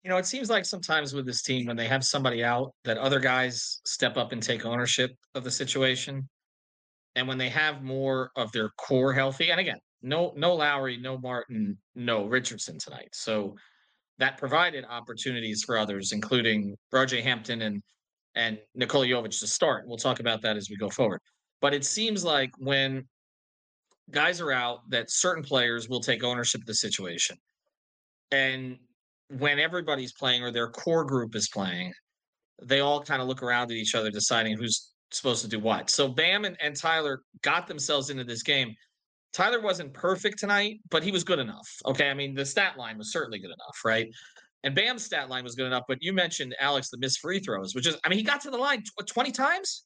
You 0.02 0.08
know, 0.08 0.16
it 0.16 0.26
seems 0.26 0.48
like 0.48 0.64
sometimes 0.64 1.12
with 1.12 1.26
this 1.26 1.42
team, 1.42 1.66
when 1.66 1.76
they 1.76 1.86
have 1.86 2.04
somebody 2.04 2.42
out, 2.42 2.72
that 2.84 2.96
other 2.96 3.20
guys 3.20 3.80
step 3.84 4.16
up 4.16 4.32
and 4.32 4.42
take 4.42 4.64
ownership 4.64 5.10
of 5.34 5.44
the 5.44 5.50
situation. 5.50 6.26
And 7.16 7.28
when 7.28 7.36
they 7.36 7.50
have 7.50 7.82
more 7.82 8.30
of 8.36 8.50
their 8.52 8.70
core 8.78 9.12
healthy, 9.12 9.50
and 9.50 9.60
again, 9.60 9.78
no, 10.00 10.32
no 10.36 10.54
Lowry, 10.54 10.96
no 10.96 11.18
Martin, 11.18 11.76
no 11.94 12.24
Richardson 12.24 12.78
tonight. 12.78 13.10
So 13.12 13.56
that 14.20 14.36
provided 14.36 14.84
opportunities 14.88 15.64
for 15.64 15.78
others, 15.78 16.12
including 16.12 16.76
RJ 16.94 17.22
Hampton 17.22 17.62
and 17.62 17.82
and 18.36 18.58
Nikola 18.76 19.06
Jovic 19.06 19.40
to 19.40 19.46
start. 19.48 19.88
We'll 19.88 19.96
talk 19.96 20.20
about 20.20 20.40
that 20.42 20.56
as 20.56 20.70
we 20.70 20.76
go 20.76 20.88
forward. 20.88 21.20
But 21.60 21.74
it 21.74 21.84
seems 21.84 22.22
like 22.22 22.50
when 22.58 23.08
guys 24.12 24.40
are 24.40 24.52
out, 24.52 24.88
that 24.90 25.10
certain 25.10 25.42
players 25.42 25.88
will 25.88 26.00
take 26.00 26.22
ownership 26.22 26.60
of 26.60 26.66
the 26.66 26.74
situation. 26.74 27.36
And 28.30 28.76
when 29.38 29.58
everybody's 29.58 30.12
playing 30.12 30.44
or 30.44 30.52
their 30.52 30.68
core 30.68 31.04
group 31.04 31.34
is 31.34 31.48
playing, 31.48 31.92
they 32.62 32.80
all 32.80 33.02
kind 33.02 33.20
of 33.20 33.26
look 33.26 33.42
around 33.42 33.72
at 33.72 33.76
each 33.76 33.96
other, 33.96 34.10
deciding 34.10 34.56
who's 34.56 34.92
supposed 35.10 35.42
to 35.42 35.48
do 35.48 35.58
what. 35.58 35.90
So 35.90 36.06
Bam 36.06 36.44
and, 36.44 36.56
and 36.60 36.76
Tyler 36.76 37.22
got 37.42 37.66
themselves 37.66 38.10
into 38.10 38.22
this 38.22 38.44
game 38.44 38.74
Tyler 39.32 39.60
wasn't 39.60 39.92
perfect 39.92 40.38
tonight, 40.38 40.80
but 40.90 41.02
he 41.02 41.12
was 41.12 41.24
good 41.24 41.38
enough. 41.38 41.68
Okay. 41.86 42.10
I 42.10 42.14
mean, 42.14 42.34
the 42.34 42.44
stat 42.44 42.76
line 42.76 42.98
was 42.98 43.12
certainly 43.12 43.38
good 43.38 43.52
enough, 43.52 43.80
right? 43.84 44.08
And 44.64 44.74
Bam's 44.74 45.04
stat 45.04 45.28
line 45.28 45.44
was 45.44 45.54
good 45.54 45.66
enough. 45.66 45.84
But 45.88 45.98
you 46.02 46.12
mentioned, 46.12 46.54
Alex, 46.60 46.90
the 46.90 46.98
missed 46.98 47.20
free 47.20 47.38
throws, 47.38 47.74
which 47.74 47.86
is, 47.86 47.96
I 48.04 48.08
mean, 48.08 48.18
he 48.18 48.24
got 48.24 48.40
to 48.42 48.50
the 48.50 48.58
line 48.58 48.82
20 49.06 49.30
times. 49.30 49.84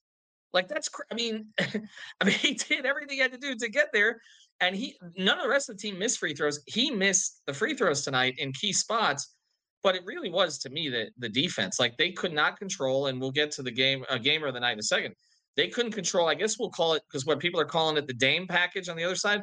Like, 0.52 0.68
that's, 0.68 0.88
I 1.10 1.14
mean, 1.14 1.46
I 1.60 2.24
mean, 2.24 2.34
he 2.34 2.54
did 2.54 2.86
everything 2.86 3.16
he 3.16 3.18
had 3.18 3.32
to 3.32 3.38
do 3.38 3.54
to 3.54 3.68
get 3.68 3.88
there. 3.92 4.20
And 4.60 4.74
he, 4.74 4.96
none 5.18 5.38
of 5.38 5.44
the 5.44 5.50
rest 5.50 5.68
of 5.68 5.76
the 5.76 5.82
team 5.82 5.98
missed 5.98 6.18
free 6.18 6.34
throws. 6.34 6.60
He 6.66 6.90
missed 6.90 7.42
the 7.46 7.52
free 7.52 7.74
throws 7.74 8.02
tonight 8.02 8.34
in 8.38 8.52
key 8.52 8.72
spots. 8.72 9.34
But 9.82 9.94
it 9.94 10.02
really 10.06 10.30
was 10.30 10.58
to 10.60 10.70
me 10.70 10.88
that 10.88 11.08
the 11.18 11.28
defense, 11.28 11.78
like 11.78 11.98
they 11.98 12.10
could 12.10 12.32
not 12.32 12.58
control, 12.58 13.08
and 13.08 13.20
we'll 13.20 13.30
get 13.30 13.50
to 13.52 13.62
the 13.62 13.70
game, 13.70 14.02
a 14.08 14.18
gamer 14.18 14.46
of 14.46 14.54
the 14.54 14.60
night 14.60 14.72
in 14.72 14.78
a 14.78 14.82
second 14.82 15.14
they 15.56 15.68
couldn't 15.68 15.92
control. 15.92 16.28
I 16.28 16.34
guess 16.34 16.58
we'll 16.58 16.70
call 16.70 16.94
it 16.94 17.02
because 17.08 17.24
what 17.26 17.38
people 17.38 17.60
are 17.60 17.64
calling 17.64 17.96
it 17.96 18.06
the 18.06 18.14
Dame 18.14 18.46
package 18.46 18.88
on 18.88 18.96
the 18.96 19.04
other 19.04 19.16
side. 19.16 19.42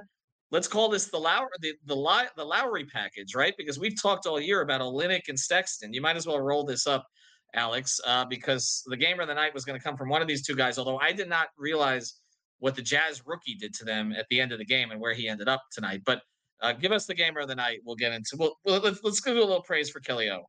Let's 0.51 0.67
call 0.67 0.89
this 0.89 1.05
the 1.07 1.17
Lowry 1.17 1.47
the 1.61 1.73
the, 1.85 2.29
the 2.35 2.43
Lowry 2.45 2.85
package, 2.85 3.35
right? 3.35 3.53
Because 3.57 3.79
we've 3.79 3.99
talked 4.01 4.25
all 4.27 4.39
year 4.39 4.61
about 4.61 4.81
Olynyk 4.81 5.29
and 5.29 5.39
Sexton. 5.39 5.93
You 5.93 6.01
might 6.01 6.17
as 6.17 6.27
well 6.27 6.39
roll 6.39 6.65
this 6.65 6.87
up, 6.87 7.05
Alex, 7.55 7.99
uh, 8.05 8.25
because 8.25 8.83
the 8.87 8.97
gamer 8.97 9.21
of 9.21 9.29
the 9.29 9.33
night 9.33 9.53
was 9.53 9.63
going 9.65 9.79
to 9.79 9.83
come 9.83 9.95
from 9.95 10.09
one 10.09 10.21
of 10.21 10.27
these 10.27 10.45
two 10.45 10.55
guys. 10.55 10.77
Although 10.77 10.99
I 10.99 11.13
did 11.13 11.29
not 11.29 11.47
realize 11.57 12.15
what 12.59 12.75
the 12.75 12.81
Jazz 12.81 13.23
rookie 13.25 13.55
did 13.55 13.73
to 13.75 13.85
them 13.85 14.11
at 14.11 14.25
the 14.29 14.39
end 14.39 14.51
of 14.51 14.59
the 14.59 14.65
game 14.65 14.91
and 14.91 14.99
where 14.99 15.13
he 15.13 15.27
ended 15.29 15.47
up 15.47 15.61
tonight. 15.71 16.01
But 16.05 16.21
Uh, 16.61 16.73
give 16.73 16.91
us 16.91 17.07
the 17.07 17.15
gamer 17.15 17.39
of 17.39 17.47
the 17.47 17.55
night. 17.55 17.79
We'll 17.83 17.95
get 17.95 18.11
into. 18.13 18.37
We'll, 18.37 18.55
we'll 18.63 18.81
let's 18.81 18.99
let's 19.03 19.19
give 19.19 19.35
a 19.35 19.39
little 19.39 19.63
praise 19.63 19.89
for 19.89 19.99
Kelly 19.99 20.29
O. 20.29 20.43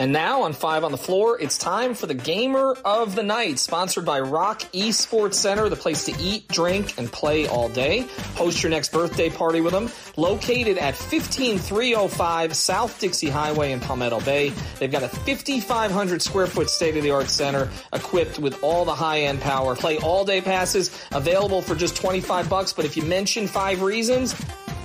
And 0.00 0.12
now 0.12 0.42
on 0.42 0.52
Five 0.52 0.84
on 0.84 0.92
the 0.92 0.98
Floor, 0.98 1.40
it's 1.40 1.58
time 1.58 1.94
for 1.94 2.06
the 2.06 2.14
Gamer 2.14 2.76
of 2.84 3.14
the 3.14 3.22
Night, 3.22 3.58
sponsored 3.58 4.04
by 4.04 4.20
ROK 4.20 4.60
Esports 4.72 5.34
Center, 5.34 5.68
the 5.68 5.76
place 5.76 6.04
to 6.04 6.14
eat, 6.20 6.46
drink, 6.48 6.96
and 6.98 7.10
play 7.10 7.46
all 7.48 7.68
day. 7.68 8.06
Host 8.34 8.62
your 8.62 8.70
next 8.70 8.92
birthday 8.92 9.28
party 9.28 9.60
with 9.60 9.72
them. 9.72 9.90
Located 10.16 10.78
at 10.78 10.94
15305 10.94 12.54
South 12.54 13.00
Dixie 13.00 13.28
Highway 13.28 13.72
in 13.72 13.80
Palmetto 13.80 14.20
Bay, 14.20 14.52
they've 14.78 14.90
got 14.90 15.02
a 15.02 15.08
5,500 15.08 16.22
square 16.22 16.46
foot 16.46 16.70
state 16.70 16.96
of 16.96 17.02
the 17.02 17.10
art 17.10 17.28
center 17.28 17.68
equipped 17.92 18.38
with 18.38 18.62
all 18.62 18.84
the 18.84 18.94
high 18.94 19.20
end 19.22 19.40
power. 19.40 19.74
Play 19.74 19.98
all 19.98 20.24
day 20.24 20.40
passes 20.40 20.96
available 21.12 21.62
for 21.62 21.74
just 21.74 21.96
25 21.96 22.48
bucks. 22.48 22.72
But 22.72 22.84
if 22.84 22.96
you 22.96 23.02
mention 23.02 23.46
five 23.46 23.82
reasons, 23.82 24.34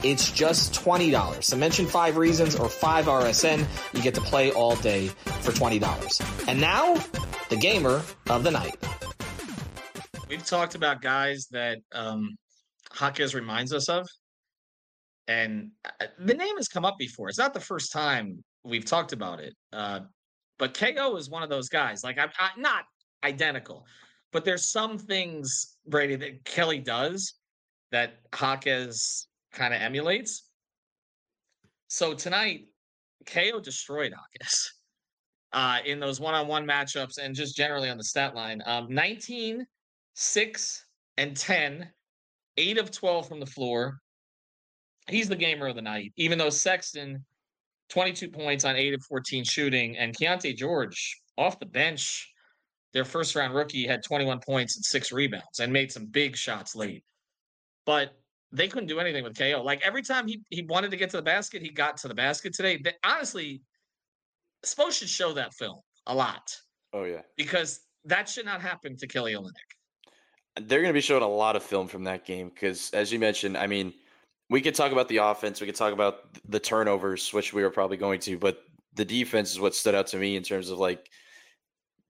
it's 0.04 0.32
just 0.32 0.74
$20. 0.74 1.44
So 1.44 1.56
mention 1.56 1.86
five 1.86 2.18
reasons 2.18 2.56
or 2.56 2.68
five 2.70 3.06
RSN. 3.06 3.66
You 3.94 4.02
get 4.02 4.14
to 4.16 4.22
play 4.22 4.52
all 4.52 4.76
day 4.78 5.08
for 5.08 5.52
$20. 5.52 6.48
And 6.48 6.60
now, 6.60 6.96
the 7.50 7.56
gamer 7.56 8.02
of 8.30 8.44
the 8.44 8.52
night. 8.52 8.78
We've 10.30 10.46
talked 10.46 10.76
about 10.76 11.02
guys 11.02 11.48
that 11.52 11.80
um, 11.94 12.36
reminds 13.34 13.74
us 13.74 13.90
of. 13.90 14.08
And 15.28 15.72
uh, 15.86 16.08
the 16.20 16.34
name 16.34 16.58
has 16.58 16.68
come 16.68 16.84
up 16.84 16.98
before. 16.98 17.30
It's 17.30 17.38
not 17.38 17.54
the 17.54 17.60
first 17.60 17.94
time 17.94 18.44
we've 18.66 18.86
talked 18.86 19.14
about 19.14 19.40
it. 19.40 19.54
Uh, 19.72 20.02
but 20.60 20.78
KO 20.78 21.16
is 21.16 21.30
one 21.30 21.44
of 21.44 21.50
those 21.50 21.70
guys. 21.70 22.04
Like, 22.04 22.18
I'm, 22.20 22.30
I'm 22.38 22.62
not 22.62 22.84
identical, 23.24 23.86
but 24.32 24.44
there's 24.44 24.70
some 24.72 24.98
things, 24.98 25.78
Brady, 25.88 26.16
that 26.16 26.44
Kelly 26.44 26.80
does 26.80 27.36
that 27.92 28.16
Jaquez 28.38 29.28
kind 29.54 29.74
of 29.74 29.82
emulates. 29.82 30.50
So 31.88 32.14
tonight, 32.14 32.66
KO 33.26 33.60
destroyed 33.60 34.12
Jaquez 34.12 34.74
uh, 35.54 35.80
in 35.86 36.00
those 36.00 36.20
one-on-one 36.20 36.66
matchups 36.66 37.18
and 37.18 37.36
just 37.36 37.56
generally 37.56 37.90
on 37.90 37.98
the 37.98 38.04
stat 38.04 38.36
line. 38.36 38.62
Um, 38.66 38.88
19, 38.90 39.66
6, 40.16 40.86
and 41.18 41.38
10, 41.38 41.90
8 42.58 42.78
of 42.78 42.92
12 42.92 43.28
from 43.28 43.40
the 43.40 43.46
floor. 43.46 44.00
He's 45.08 45.28
the 45.28 45.36
gamer 45.36 45.68
of 45.68 45.76
the 45.76 45.82
night, 45.82 46.14
even 46.16 46.38
though 46.38 46.50
Sexton, 46.50 47.24
22 47.90 48.30
points 48.30 48.66
on 48.66 48.76
8 48.76 48.94
of 48.94 49.04
14 49.04 49.44
shooting, 49.44 49.98
and 49.98 50.16
Keyonte 50.16 50.56
George 50.56 51.22
off 51.38 51.60
the 51.60 51.66
bench, 51.66 52.30
their 52.94 53.06
first 53.06 53.36
round 53.36 53.54
rookie, 53.54 53.86
had 53.86 54.04
21 54.04 54.40
points 54.40 54.78
and 54.78 54.86
six 54.86 55.12
rebounds 55.12 55.60
and 55.60 55.74
made 55.74 55.92
some 55.92 56.06
big 56.06 56.36
shots 56.36 56.76
late. 56.76 57.04
But 57.86 58.14
they 58.54 58.68
couldn't 58.68 58.88
do 58.88 59.00
anything 59.00 59.24
with 59.24 59.38
KO. 59.38 59.62
Like 59.64 59.82
every 59.84 60.04
time 60.04 60.28
he 60.28 60.42
he 60.50 60.62
wanted 60.64 60.92
to 60.92 60.98
get 60.98 61.10
to 61.10 61.18
the 61.18 61.24
basket, 61.24 61.62
he 61.62 61.70
got 61.70 61.98
to 61.98 62.08
the 62.08 62.16
basket 62.16 62.54
today. 62.54 62.80
They, 62.82 62.94
honestly, 63.04 63.62
Spo 64.66 64.92
should 64.92 65.10
show 65.10 65.34
that 65.34 65.54
film 65.54 65.80
a 66.08 66.16
lot. 66.16 66.56
Oh 66.94 67.04
yeah, 67.04 67.22
because 67.36 67.82
that 68.06 68.30
should 68.30 68.46
not 68.46 68.62
happen 68.62 68.96
to 68.98 69.08
Kelly 69.08 69.34
Olynyk. 69.34 69.52
They're 70.62 70.82
going 70.82 70.90
to 70.90 70.94
be 70.94 71.02
showing 71.02 71.24
a 71.24 71.28
lot 71.28 71.56
of 71.56 71.64
film 71.64 71.88
from 71.88 72.04
that 72.04 72.26
game 72.26 72.50
because, 72.50 72.92
as 72.94 73.12
you 73.12 73.18
mentioned, 73.18 73.58
I 73.58 73.66
mean, 73.66 73.92
we 74.52 74.62
could 74.62 74.76
talk 74.76 74.92
about 74.92 75.08
the 75.08 75.18
offense, 75.18 75.60
we 75.60 75.66
could 75.66 75.76
talk 75.76 75.94
about 75.94 76.38
the 76.48 76.60
turnovers, 76.60 77.34
which 77.34 77.54
we 77.54 77.64
were 77.64 77.72
probably 77.72 77.98
going 77.98 78.20
to, 78.22 78.38
but 78.38 78.60
the 78.94 79.04
defense 79.04 79.52
is 79.52 79.60
what 79.60 79.74
stood 79.74 79.96
out 79.96 80.06
to 80.08 80.18
me 80.18 80.36
in 80.36 80.44
terms 80.44 80.70
of 80.70 80.78
like 80.78 81.10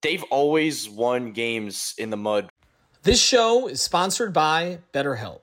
they've 0.02 0.24
always 0.24 0.90
won 0.90 1.32
games 1.32 1.94
in 1.98 2.10
the 2.10 2.18
mud. 2.18 2.50
This 3.04 3.22
show 3.22 3.68
is 3.68 3.82
sponsored 3.82 4.34
by 4.34 4.80
BetterHelp. 4.94 5.43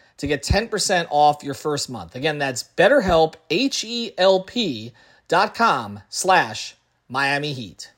to 0.21 0.27
get 0.27 0.43
10% 0.43 1.07
off 1.09 1.43
your 1.43 1.55
first 1.55 1.89
month. 1.89 2.15
Again, 2.15 2.37
that's 2.37 2.63
betterhelp, 2.77 3.33
H-E-L-P 3.49 4.91
dot 5.27 5.55
com 5.55 5.99
slash 6.09 6.75
Miami 7.09 7.53
Heat. 7.53 7.91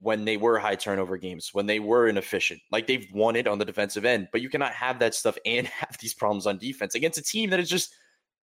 When 0.00 0.24
they 0.24 0.38
were 0.38 0.58
high 0.58 0.76
turnover 0.76 1.18
games, 1.18 1.50
when 1.52 1.66
they 1.66 1.80
were 1.80 2.08
inefficient, 2.08 2.62
like 2.70 2.86
they've 2.86 3.06
won 3.12 3.36
it 3.36 3.46
on 3.46 3.58
the 3.58 3.66
defensive 3.66 4.06
end, 4.06 4.28
but 4.32 4.40
you 4.40 4.48
cannot 4.48 4.72
have 4.72 4.98
that 5.00 5.14
stuff 5.14 5.36
and 5.44 5.66
have 5.66 5.98
these 6.00 6.14
problems 6.14 6.46
on 6.46 6.56
defense 6.56 6.94
against 6.94 7.18
a 7.18 7.22
team 7.22 7.50
that 7.50 7.60
is 7.60 7.68
just 7.68 7.94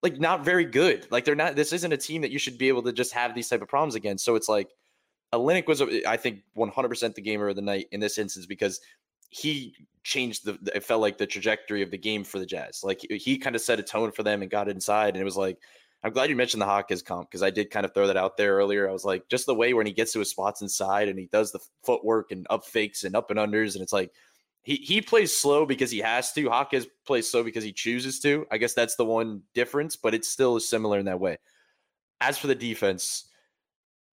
like 0.03 0.19
not 0.19 0.45
very 0.45 0.65
good. 0.65 1.07
Like 1.09 1.25
they're 1.25 1.33
not. 1.33 1.55
This 1.55 1.73
isn't 1.73 1.91
a 1.91 1.97
team 1.97 2.21
that 2.21 2.29
you 2.29 2.37
should 2.37 2.59
be 2.59 2.67
able 2.67 2.83
to 2.83 2.93
just 2.93 3.13
have 3.13 3.33
these 3.33 3.49
type 3.49 3.63
of 3.63 3.67
problems 3.67 3.95
against. 3.95 4.23
So 4.23 4.35
it's 4.35 4.47
like, 4.47 4.69
Olynyk 5.33 5.65
was, 5.65 5.81
I 5.81 6.17
think, 6.17 6.43
100% 6.55 7.15
the 7.15 7.21
gamer 7.21 7.49
of 7.49 7.55
the 7.55 7.63
night 7.63 7.87
in 7.91 7.99
this 7.99 8.19
instance 8.19 8.45
because 8.45 8.79
he 9.29 9.75
changed 10.03 10.45
the 10.45 10.57
it 10.75 10.83
felt 10.83 11.01
like 11.01 11.17
the 11.17 11.27
trajectory 11.27 11.81
of 11.81 11.91
the 11.91 11.97
game 11.97 12.23
for 12.23 12.39
the 12.39 12.45
Jazz. 12.45 12.81
Like 12.83 13.01
he, 13.09 13.37
kind 13.37 13.55
of 13.55 13.61
set 13.61 13.79
a 13.79 13.83
tone 13.83 14.11
for 14.11 14.23
them 14.23 14.41
and 14.41 14.51
got 14.51 14.69
inside. 14.69 15.09
And 15.09 15.21
it 15.21 15.25
was 15.25 15.37
like, 15.37 15.57
I'm 16.03 16.11
glad 16.11 16.29
you 16.29 16.35
mentioned 16.35 16.61
the 16.61 16.65
Hawkins 16.65 17.01
comp 17.01 17.29
because 17.29 17.43
I 17.43 17.49
did 17.49 17.69
kind 17.69 17.85
of 17.85 17.93
throw 17.93 18.07
that 18.07 18.17
out 18.17 18.37
there 18.37 18.55
earlier. 18.55 18.89
I 18.89 18.93
was 18.93 19.05
like, 19.05 19.27
just 19.29 19.45
the 19.45 19.55
way 19.55 19.73
when 19.73 19.85
he 19.85 19.93
gets 19.93 20.13
to 20.13 20.19
his 20.19 20.29
spots 20.29 20.61
inside 20.61 21.09
and 21.09 21.19
he 21.19 21.27
does 21.27 21.51
the 21.51 21.59
footwork 21.83 22.31
and 22.31 22.47
up 22.49 22.65
fakes 22.65 23.03
and 23.03 23.15
up 23.15 23.29
and 23.29 23.39
unders, 23.39 23.75
and 23.75 23.83
it's 23.83 23.93
like 23.93 24.11
he 24.63 24.75
he 24.75 25.01
plays 25.01 25.35
slow 25.35 25.65
because 25.65 25.91
he 25.91 25.99
has 25.99 26.31
to. 26.33 26.49
Hawkins 26.49 26.87
plays 27.05 27.29
slow 27.29 27.43
because 27.43 27.63
he 27.63 27.73
chooses 27.73 28.19
to. 28.21 28.45
I 28.51 28.57
guess 28.57 28.73
that's 28.73 28.95
the 28.95 29.05
one 29.05 29.43
difference, 29.53 29.95
but 29.95 30.13
it's 30.13 30.27
still 30.27 30.59
similar 30.59 30.99
in 30.99 31.05
that 31.05 31.19
way. 31.19 31.37
As 32.21 32.37
for 32.37 32.47
the 32.47 32.55
defense, 32.55 33.29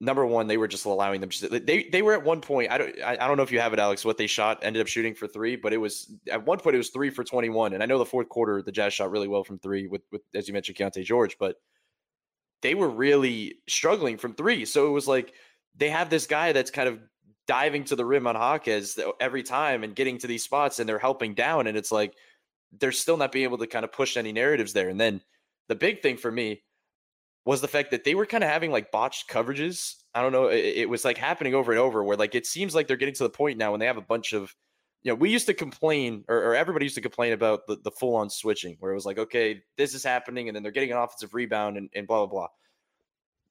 number 0.00 0.26
one, 0.26 0.46
they 0.46 0.56
were 0.56 0.68
just 0.68 0.84
allowing 0.84 1.20
them. 1.20 1.30
They 1.50 1.84
they 1.84 2.02
were 2.02 2.12
at 2.12 2.24
one 2.24 2.40
point. 2.40 2.70
I 2.70 2.78
don't 2.78 3.02
I, 3.02 3.16
I 3.20 3.26
don't 3.26 3.36
know 3.36 3.42
if 3.42 3.52
you 3.52 3.60
have 3.60 3.72
it, 3.72 3.78
Alex. 3.78 4.04
What 4.04 4.18
they 4.18 4.26
shot 4.26 4.58
ended 4.62 4.80
up 4.80 4.88
shooting 4.88 5.14
for 5.14 5.26
three, 5.26 5.56
but 5.56 5.72
it 5.72 5.78
was 5.78 6.12
at 6.30 6.44
one 6.44 6.58
point 6.58 6.74
it 6.74 6.78
was 6.78 6.90
three 6.90 7.10
for 7.10 7.24
twenty 7.24 7.48
one. 7.48 7.72
And 7.72 7.82
I 7.82 7.86
know 7.86 7.98
the 7.98 8.04
fourth 8.04 8.28
quarter 8.28 8.62
the 8.62 8.72
Jazz 8.72 8.92
shot 8.92 9.10
really 9.10 9.28
well 9.28 9.44
from 9.44 9.58
three 9.58 9.86
with 9.86 10.02
with 10.12 10.22
as 10.34 10.48
you 10.48 10.54
mentioned 10.54 10.76
Keyonte 10.78 11.04
George, 11.04 11.38
but 11.38 11.56
they 12.62 12.74
were 12.74 12.88
really 12.88 13.58
struggling 13.68 14.18
from 14.18 14.34
three. 14.34 14.64
So 14.64 14.86
it 14.86 14.90
was 14.90 15.08
like 15.08 15.32
they 15.76 15.90
have 15.90 16.10
this 16.10 16.26
guy 16.26 16.52
that's 16.52 16.70
kind 16.70 16.88
of 16.88 16.98
diving 17.46 17.84
to 17.84 17.96
the 17.96 18.04
rim 18.04 18.26
on 18.26 18.34
Jaquez 18.34 18.98
every 19.20 19.42
time 19.42 19.84
and 19.84 19.94
getting 19.94 20.18
to 20.18 20.26
these 20.26 20.42
spots, 20.42 20.78
and 20.78 20.88
they're 20.88 20.98
helping 20.98 21.34
down, 21.34 21.66
and 21.66 21.76
it's 21.76 21.92
like 21.92 22.14
they're 22.78 22.92
still 22.92 23.16
not 23.16 23.32
being 23.32 23.44
able 23.44 23.58
to 23.58 23.66
kind 23.66 23.84
of 23.84 23.92
push 23.92 24.16
any 24.16 24.32
narratives 24.32 24.72
there. 24.72 24.88
And 24.88 25.00
then 25.00 25.22
the 25.68 25.74
big 25.74 26.02
thing 26.02 26.16
for 26.16 26.30
me 26.30 26.62
was 27.46 27.60
the 27.60 27.68
fact 27.68 27.92
that 27.92 28.02
they 28.02 28.16
were 28.16 28.26
kind 28.26 28.42
of 28.42 28.50
having 28.50 28.72
like 28.72 28.90
botched 28.90 29.30
coverages. 29.30 29.94
I 30.12 30.20
don't 30.20 30.32
know. 30.32 30.48
It, 30.48 30.78
it, 30.78 30.88
was 30.88 31.04
like 31.04 31.16
happening 31.16 31.54
over 31.54 31.70
and 31.70 31.78
over 31.78 32.02
where 32.02 32.16
like 32.16 32.34
it 32.34 32.44
seems 32.44 32.74
like 32.74 32.88
they're 32.88 32.96
getting 32.96 33.14
to 33.14 33.22
the 33.22 33.30
point 33.30 33.56
now 33.56 33.70
when 33.70 33.78
they 33.78 33.86
have 33.86 33.96
a 33.96 34.02
bunch 34.02 34.32
of, 34.32 34.52
you 35.04 35.12
know, 35.12 35.14
we 35.14 35.30
used 35.30 35.46
to 35.46 35.54
complain 35.54 36.24
or, 36.26 36.36
or 36.38 36.56
everybody 36.56 36.84
used 36.84 36.96
to 36.96 37.00
complain 37.00 37.32
about 37.32 37.68
the, 37.68 37.76
the 37.84 37.92
full 37.92 38.16
on 38.16 38.28
switching 38.28 38.76
where 38.80 38.90
it 38.90 38.96
was 38.96 39.06
like, 39.06 39.18
okay, 39.18 39.62
this 39.78 39.94
is 39.94 40.02
happening. 40.02 40.48
And 40.48 40.56
then 40.56 40.64
they're 40.64 40.72
getting 40.72 40.90
an 40.90 40.98
offensive 40.98 41.34
rebound 41.34 41.76
and, 41.76 41.88
and 41.94 42.08
blah, 42.08 42.26
blah, 42.26 42.26
blah. 42.26 42.48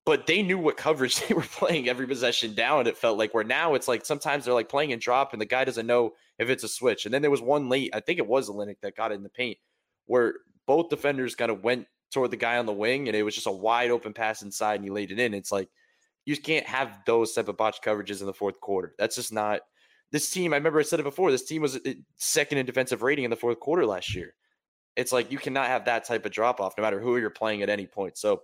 But 0.06 0.28
they 0.28 0.44
knew 0.44 0.58
what 0.58 0.76
coverage 0.76 1.16
they 1.28 1.34
were 1.34 1.44
playing 1.44 1.88
every 1.88 2.06
possession 2.06 2.54
down. 2.54 2.88
It 2.88 2.98
felt 2.98 3.18
like 3.18 3.34
where 3.34 3.46
now 3.46 3.76
it's 3.76 3.88
like 3.88 4.06
sometimes 4.06 4.44
they're 4.44 4.54
like 4.54 4.68
playing 4.68 4.92
and 4.92 5.02
drop 5.02 5.32
and 5.32 5.42
the 5.42 5.46
guy 5.46 5.64
doesn't 5.64 5.88
know 5.88 6.12
if 6.38 6.50
it's 6.50 6.66
a 6.66 6.68
switch. 6.68 7.06
And 7.06 7.14
then 7.14 7.22
there 7.22 7.32
was 7.32 7.42
one 7.42 7.70
late, 7.70 7.92
I 7.94 8.02
think 8.02 8.20
it 8.20 8.28
was 8.28 8.50
a 8.50 8.52
Olynyk 8.52 8.82
that 8.82 8.98
got 8.98 9.14
in 9.14 9.24
the 9.24 9.30
paint 9.30 9.58
where 10.06 10.34
both 10.68 10.90
defenders 10.90 11.36
kind 11.36 11.50
of 11.50 11.64
went 11.64 11.88
toward 12.12 12.32
the 12.32 12.38
guy 12.38 12.58
on 12.58 12.66
the 12.66 12.74
wing, 12.74 13.08
and 13.08 13.16
it 13.16 13.24
was 13.24 13.36
just 13.36 13.48
a 13.48 13.52
wide 13.52 13.92
open 13.92 14.14
pass 14.14 14.42
inside, 14.42 14.76
and 14.76 14.84
he 14.84 14.90
laid 14.90 15.12
it 15.12 15.20
in. 15.20 15.34
It's 15.34 15.52
like 15.52 15.70
you 16.26 16.38
can't 16.38 16.66
have 16.66 17.00
those 17.06 17.34
type 17.34 17.48
of 17.48 17.58
botch 17.58 17.82
coverages 17.84 18.22
in 18.22 18.28
the 18.28 18.34
fourth 18.34 18.60
quarter. 18.60 18.96
That's 18.98 19.16
just 19.16 19.34
not 19.34 19.62
this 20.12 20.30
team. 20.30 20.54
I 20.54 20.58
remember 20.58 20.80
I 20.80 20.84
said 20.84 21.00
it 21.00 21.04
before. 21.04 21.32
This 21.32 21.46
team 21.46 21.62
was 21.62 21.76
uh, 21.76 21.94
second 22.16 22.58
in 22.58 22.66
defensive 22.66 23.04
rating 23.04 23.26
in 23.26 23.30
the 23.30 23.36
fourth 23.36 23.60
quarter 23.60 23.86
last 23.86 24.16
year. 24.16 24.34
it's 24.96 25.12
like 25.12 25.32
you 25.32 25.38
cannot 25.38 25.68
have 25.68 25.86
that 25.86 26.06
type 26.06 26.26
of 26.26 26.32
drop 26.32 26.60
off 26.60 26.76
no 26.78 26.84
matter 26.84 27.00
who 27.00 27.18
you're 27.18 27.30
playing 27.30 27.62
at 27.62 27.70
any 27.70 27.86
point. 27.86 28.18
So 28.18 28.42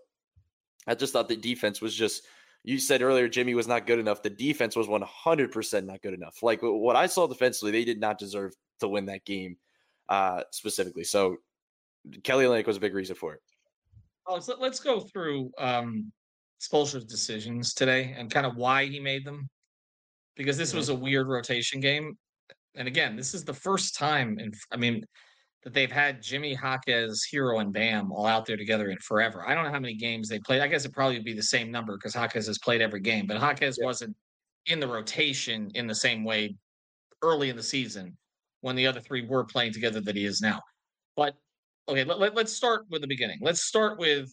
I 0.87 0.95
just 0.95 1.13
thought 1.13 1.29
the 1.29 1.35
defense 1.35 1.81
was 1.81 1.95
just 1.95 2.23
you 2.63 2.77
said 2.77 3.01
earlier 3.01 3.27
Jimmy 3.27 3.55
was 3.55 3.67
not 3.67 3.87
good 3.87 3.99
enough. 3.99 4.21
The 4.21 4.29
defense 4.29 4.75
was 4.75 4.87
100% 4.87 5.85
not 5.85 6.01
good 6.01 6.13
enough. 6.13 6.43
Like 6.43 6.59
what 6.61 6.95
I 6.95 7.07
saw 7.07 7.25
defensively, 7.27 7.71
they 7.71 7.85
did 7.85 7.99
not 7.99 8.19
deserve 8.19 8.53
to 8.81 8.87
win 8.87 9.05
that 9.05 9.25
game 9.25 9.57
uh, 10.09 10.43
specifically. 10.51 11.03
So 11.03 11.37
Kelly 12.23 12.45
Olynyk 12.45 12.67
was 12.67 12.77
a 12.77 12.81
big 12.81 12.93
reason 12.93 13.15
for 13.15 13.33
it. 13.33 13.41
Alex, 14.31 14.49
let's 14.59 14.79
go 14.79 15.01
through 15.01 15.51
um, 15.57 16.09
Spoelstra's 16.61 17.03
decisions 17.03 17.73
today 17.73 18.15
and 18.17 18.31
kind 18.31 18.45
of 18.45 18.55
why 18.55 18.85
he 18.85 18.97
made 18.97 19.25
them, 19.25 19.49
because 20.37 20.57
this 20.57 20.73
was 20.73 20.87
a 20.87 20.95
weird 20.95 21.27
rotation 21.27 21.81
game. 21.81 22.17
And 22.75 22.87
again, 22.87 23.17
this 23.17 23.33
is 23.33 23.43
the 23.43 23.53
first 23.53 23.93
time, 23.93 24.39
in, 24.39 24.53
I 24.71 24.77
mean, 24.77 25.03
that 25.63 25.73
they've 25.73 25.91
had 25.91 26.23
Jimmy 26.23 26.53
Jaquez, 26.55 27.27
Herro, 27.29 27.59
and 27.59 27.73
Bam 27.73 28.13
all 28.13 28.25
out 28.25 28.45
there 28.45 28.55
together 28.55 28.89
in 28.89 28.97
forever. 28.99 29.45
I 29.45 29.53
don't 29.53 29.65
know 29.65 29.71
how 29.71 29.81
many 29.81 29.95
games 29.95 30.29
they 30.29 30.39
played. 30.39 30.61
I 30.61 30.67
guess 30.67 30.85
it 30.85 30.93
probably 30.93 31.17
would 31.17 31.25
be 31.25 31.33
the 31.33 31.43
same 31.43 31.69
number 31.69 31.97
because 31.97 32.15
Jaquez 32.15 32.47
has 32.47 32.57
played 32.59 32.81
every 32.81 33.01
game, 33.01 33.27
but 33.27 33.37
Jaquez 33.37 33.77
yeah. 33.79 33.85
wasn't 33.85 34.15
in 34.67 34.79
the 34.79 34.87
rotation 34.87 35.69
in 35.75 35.87
the 35.87 35.95
same 35.95 36.23
way 36.23 36.55
early 37.21 37.49
in 37.49 37.57
the 37.57 37.63
season 37.63 38.15
when 38.61 38.77
the 38.77 38.87
other 38.87 39.01
three 39.01 39.25
were 39.25 39.43
playing 39.43 39.73
together 39.73 39.99
that 39.99 40.15
he 40.15 40.23
is 40.23 40.39
now. 40.39 40.61
But 41.17 41.35
okay, 41.87 42.03
let, 42.03 42.19
let, 42.19 42.35
let's 42.35 42.53
start 42.53 42.85
with 42.89 43.01
the 43.01 43.07
beginning. 43.07 43.39
Let's 43.41 43.63
start 43.63 43.99
with 43.99 44.29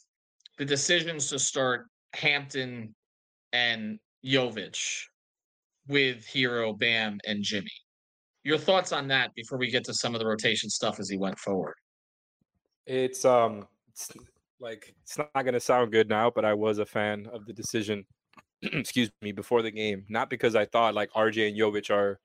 the 0.58 0.64
decisions 0.64 1.28
to 1.30 1.38
start 1.38 1.86
Hampton 2.14 2.94
and 3.52 3.98
Jovic 4.24 4.78
with 5.88 6.26
Herro, 6.26 6.78
Bam, 6.78 7.18
and 7.26 7.42
Jimmy. 7.42 7.70
Your 8.44 8.58
thoughts 8.58 8.92
on 8.92 9.08
that 9.08 9.34
before 9.34 9.58
we 9.58 9.70
get 9.70 9.84
to 9.84 9.94
some 9.94 10.14
of 10.14 10.20
the 10.20 10.26
rotation 10.26 10.70
stuff 10.70 11.00
as 11.00 11.08
he 11.08 11.18
went 11.18 11.38
forward? 11.38 11.74
It's 12.86 13.24
um, 13.24 13.66
it's 13.90 14.10
like 14.60 14.94
it's 15.02 15.18
not 15.18 15.30
going 15.34 15.54
to 15.54 15.60
sound 15.60 15.92
good 15.92 16.08
now, 16.08 16.30
but 16.30 16.44
I 16.44 16.54
was 16.54 16.78
a 16.78 16.86
fan 16.86 17.26
of 17.32 17.44
the 17.46 17.52
decision. 17.52 18.04
excuse 18.62 19.10
me, 19.22 19.32
before 19.32 19.62
the 19.62 19.70
game, 19.70 20.04
not 20.08 20.30
because 20.30 20.56
I 20.56 20.64
thought 20.64 20.94
like 20.94 21.10
RJ 21.12 21.48
and 21.48 21.58
Jovic 21.58 21.90
are 21.90 22.18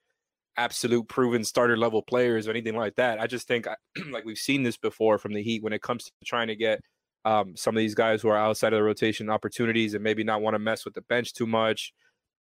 absolute 0.57 1.07
proven 1.07 1.43
starter 1.43 1.77
level 1.77 2.01
players 2.01 2.47
or 2.47 2.51
anything 2.51 2.75
like 2.75 2.95
that. 2.95 3.19
I 3.19 3.27
just 3.27 3.47
think 3.47 3.67
like 4.11 4.25
we've 4.25 4.37
seen 4.37 4.63
this 4.63 4.77
before 4.77 5.17
from 5.17 5.33
the 5.33 5.41
Heat 5.41 5.63
when 5.63 5.73
it 5.73 5.81
comes 5.81 6.05
to 6.05 6.11
trying 6.25 6.47
to 6.47 6.55
get 6.55 6.79
um, 7.25 7.55
some 7.55 7.75
of 7.75 7.79
these 7.79 7.95
guys 7.95 8.21
who 8.21 8.29
are 8.29 8.37
outside 8.37 8.73
of 8.73 8.77
the 8.77 8.83
rotation 8.83 9.29
opportunities 9.29 9.93
and 9.93 10.03
maybe 10.03 10.23
not 10.23 10.41
want 10.41 10.55
to 10.55 10.59
mess 10.59 10.85
with 10.85 10.93
the 10.93 11.01
bench 11.03 11.33
too 11.33 11.47
much. 11.47 11.93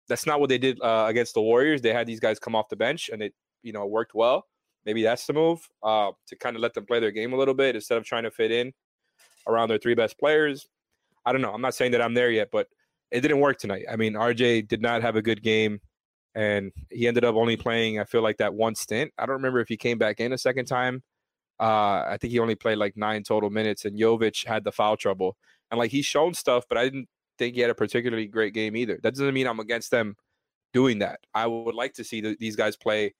That's 0.09 0.25
not 0.25 0.39
what 0.39 0.49
they 0.49 0.57
did 0.57 0.81
uh, 0.81 1.05
against 1.07 1.33
the 1.33 1.41
Warriors. 1.41 1.81
They 1.81 1.93
had 1.93 2.07
these 2.07 2.19
guys 2.19 2.39
come 2.39 2.55
off 2.55 2.69
the 2.69 2.75
bench 2.75 3.09
and 3.11 3.21
it 3.21 3.33
you 3.61 3.73
know 3.73 3.85
worked 3.85 4.13
well. 4.13 4.45
Maybe 4.85 5.01
that's 5.01 5.25
the 5.25 5.33
move 5.33 5.65
uh, 5.81 6.11
to 6.27 6.35
kind 6.35 6.55
of 6.55 6.61
let 6.61 6.73
them 6.73 6.85
play 6.85 6.99
their 6.99 7.11
game 7.11 7.31
a 7.33 7.37
little 7.37 7.53
bit 7.53 7.75
instead 7.75 7.97
of 7.97 8.03
trying 8.03 8.23
to 8.23 8.31
fit 8.31 8.51
in 8.51 8.73
around 9.47 9.69
their 9.69 9.77
three 9.77 9.95
best 9.95 10.19
players. 10.19 10.67
I 11.25 11.31
don't 11.31 11.41
know. 11.41 11.53
I'm 11.53 11.61
not 11.61 11.73
saying 11.73 11.93
that 11.93 12.01
I'm 12.01 12.13
there 12.13 12.31
yet, 12.31 12.49
but 12.51 12.67
it 13.11 13.21
didn't 13.21 13.39
work 13.39 13.59
tonight. 13.59 13.85
I 13.89 13.95
mean, 13.95 14.13
RJ 14.13 14.67
did 14.67 14.81
not 14.81 15.01
have 15.01 15.15
a 15.15 15.21
good 15.21 15.41
game, 15.41 15.79
and 16.35 16.71
he 16.89 17.07
ended 17.07 17.25
up 17.25 17.35
only 17.35 17.57
playing. 17.57 17.99
I 17.99 18.05
feel 18.05 18.21
like 18.21 18.37
that 18.37 18.53
one 18.53 18.75
stint. 18.75 19.11
I 19.17 19.25
don't 19.25 19.35
remember 19.35 19.59
if 19.59 19.67
he 19.67 19.77
came 19.77 19.97
back 19.97 20.19
in 20.19 20.33
a 20.33 20.37
second 20.37 20.65
time. 20.65 21.03
Uh, 21.59 22.03
I 22.07 22.17
think 22.19 22.31
he 22.31 22.39
only 22.39 22.55
played 22.55 22.77
like 22.77 22.97
nine 22.97 23.23
total 23.23 23.49
minutes, 23.49 23.85
and 23.85 23.97
Jovic 23.97 24.45
had 24.45 24.63
the 24.63 24.71
foul 24.71 24.97
trouble. 24.97 25.37
And 25.71 25.79
like 25.79 25.91
he's 25.91 26.05
shown 26.05 26.33
stuff, 26.33 26.65
but 26.69 26.77
I 26.77 26.83
didn't 26.83 27.07
think 27.37 27.55
he 27.55 27.61
had 27.61 27.71
a 27.71 27.75
particularly 27.75 28.27
great 28.27 28.53
game 28.53 28.75
either. 28.75 28.99
That 29.01 29.13
doesn't 29.13 29.33
mean 29.33 29.47
I'm 29.47 29.59
against 29.59 29.91
them 29.91 30.15
doing 30.73 30.99
that. 30.99 31.19
I 31.33 31.47
would 31.47 31.75
like 31.75 31.93
to 31.93 32.03
see 32.03 32.21
the, 32.21 32.37
these 32.39 32.55
guys 32.55 32.75
play 32.75 33.13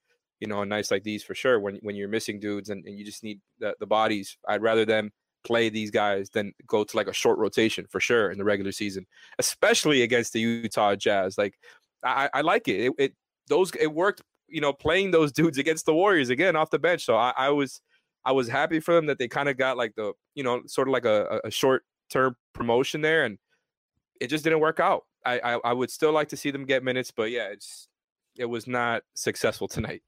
you 0.43 0.49
know, 0.49 0.61
nights 0.65 0.91
like 0.91 1.03
these 1.03 1.23
for 1.23 1.33
sure 1.33 1.57
when 1.57 1.77
when 1.83 1.95
you're 1.95 2.09
missing 2.09 2.37
dudes 2.37 2.69
and, 2.69 2.85
and 2.85 2.99
you 2.99 3.05
just 3.05 3.23
need 3.23 3.39
the, 3.59 3.75
the 3.79 3.85
bodies. 3.85 4.37
I'd 4.45 4.61
rather 4.61 4.83
them 4.83 5.09
play 5.45 5.69
these 5.69 5.89
guys 5.89 6.29
than 6.31 6.53
go 6.67 6.83
to 6.83 6.97
like 6.97 7.07
a 7.07 7.13
short 7.13 7.37
rotation 7.37 7.85
for 7.89 8.01
sure 8.01 8.29
in 8.29 8.37
the 8.37 8.43
regular 8.43 8.73
season, 8.73 9.05
especially 9.39 10.01
against 10.01 10.33
the 10.33 10.41
Utah 10.41 10.95
Jazz. 10.95 11.37
Like 11.37 11.55
I, 12.03 12.29
I 12.33 12.41
like 12.41 12.67
it. 12.67 12.85
it. 12.85 12.93
It 12.97 13.13
those 13.47 13.71
it 13.79 13.87
worked. 13.87 14.21
You 14.47 14.61
know, 14.61 14.73
playing 14.73 15.11
those 15.11 15.31
dudes 15.31 15.57
against 15.57 15.85
the 15.85 15.93
Warriors 15.93 16.29
again 16.29 16.55
off 16.55 16.69
the 16.69 16.77
bench. 16.77 17.05
So 17.05 17.15
I, 17.15 17.33
I 17.35 17.49
was 17.49 17.81
I 18.25 18.31
was 18.31 18.47
happy 18.47 18.79
for 18.79 18.93
them 18.93 19.07
that 19.07 19.17
they 19.17 19.27
kind 19.27 19.49
of 19.49 19.57
got 19.57 19.77
like 19.77 19.95
the 19.95 20.13
you 20.35 20.43
know 20.43 20.61
sort 20.67 20.87
of 20.87 20.93
like 20.93 21.05
a, 21.05 21.41
a 21.43 21.51
short 21.51 21.83
term 22.09 22.35
promotion 22.53 23.01
there, 23.01 23.25
and 23.25 23.37
it 24.21 24.27
just 24.27 24.43
didn't 24.43 24.59
work 24.59 24.79
out. 24.79 25.03
I, 25.25 25.39
I 25.39 25.59
I 25.63 25.73
would 25.73 25.89
still 25.89 26.11
like 26.11 26.29
to 26.29 26.37
see 26.37 26.51
them 26.51 26.65
get 26.65 26.83
minutes, 26.83 27.11
but 27.11 27.31
yeah, 27.31 27.47
it's 27.47 27.87
it 28.37 28.45
was 28.45 28.67
not 28.67 29.03
successful 29.15 29.67
tonight. 29.69 30.01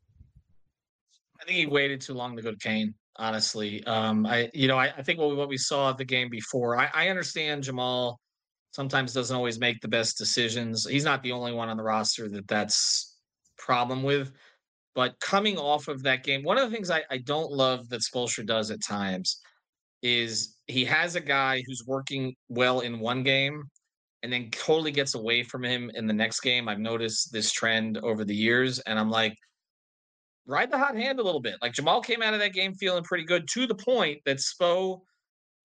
I 1.41 1.46
think 1.46 1.58
he 1.58 1.65
waited 1.65 2.02
too 2.02 2.13
long 2.13 2.36
to 2.36 2.41
go 2.41 2.52
to 2.52 2.58
Cain. 2.58 2.93
Honestly, 3.17 3.84
um, 3.86 4.26
I 4.26 4.50
you 4.54 4.67
know 4.67 4.78
I, 4.78 4.93
I 4.98 5.02
think 5.02 5.20
what 5.20 5.30
we, 5.30 5.36
what 5.36 5.50
we 5.50 5.58
saw 5.58 5.91
the 5.93 6.06
game 6.06 6.30
before. 6.30 6.78
I, 6.78 6.89
I 6.93 7.10
understand 7.10 7.63
Jamal 7.63 8.20
sometimes 8.76 9.14
doesn't 9.14 9.36
always 9.36 9.58
make 9.58 9.80
the 9.80 9.88
best 9.88 10.18
decisions. 10.18 10.86
He's 10.86 11.06
not 11.06 11.24
the 11.24 11.32
only 11.32 11.54
one 11.54 11.70
on 11.70 11.78
the 11.78 11.84
roster 11.84 12.28
that 12.28 12.46
that's 12.50 13.18
problem 13.58 14.04
with. 14.04 14.34
But 14.96 15.18
coming 15.22 15.58
off 15.58 15.88
of 15.88 16.04
that 16.04 16.26
game, 16.26 16.44
one 16.44 16.58
of 16.58 16.70
the 16.70 16.76
things 16.76 16.92
I, 16.92 17.04
I 17.10 17.20
don't 17.20 17.52
love 17.52 17.88
that 17.90 18.02
Spoelstra 18.02 18.46
does 18.46 18.72
at 18.72 18.84
times 18.84 19.40
is 20.02 20.58
he 20.68 20.84
has 20.84 21.16
a 21.16 21.22
guy 21.22 21.64
who's 21.66 21.84
working 21.88 22.36
well 22.50 22.82
in 22.82 23.00
one 23.00 23.24
game 23.24 23.64
and 24.24 24.32
then 24.32 24.50
totally 24.52 24.92
gets 24.92 25.16
away 25.16 25.42
from 25.42 25.64
him 25.64 25.90
in 25.96 26.06
the 26.06 26.14
next 26.14 26.42
game. 26.42 26.68
I've 26.68 26.80
noticed 26.80 27.32
this 27.32 27.52
trend 27.54 27.98
over 28.00 28.26
the 28.26 28.36
years, 28.36 28.80
and 28.80 29.00
I'm 29.00 29.10
like, 29.10 29.38
ride 30.46 30.70
the 30.70 30.78
hot 30.78 30.98
hand 30.98 31.20
a 31.20 31.24
little 31.24 31.42
bit. 31.42 31.56
Like 31.62 31.74
Jamal 31.74 32.02
came 32.02 32.22
out 32.22 32.34
of 32.34 32.42
that 32.42 32.54
game 32.54 32.74
feeling 32.74 33.04
pretty 33.04 33.24
good 33.24 33.48
to 33.54 33.68
the 33.68 33.76
point 33.76 34.20
that 34.26 34.38
Spo 34.38 35.02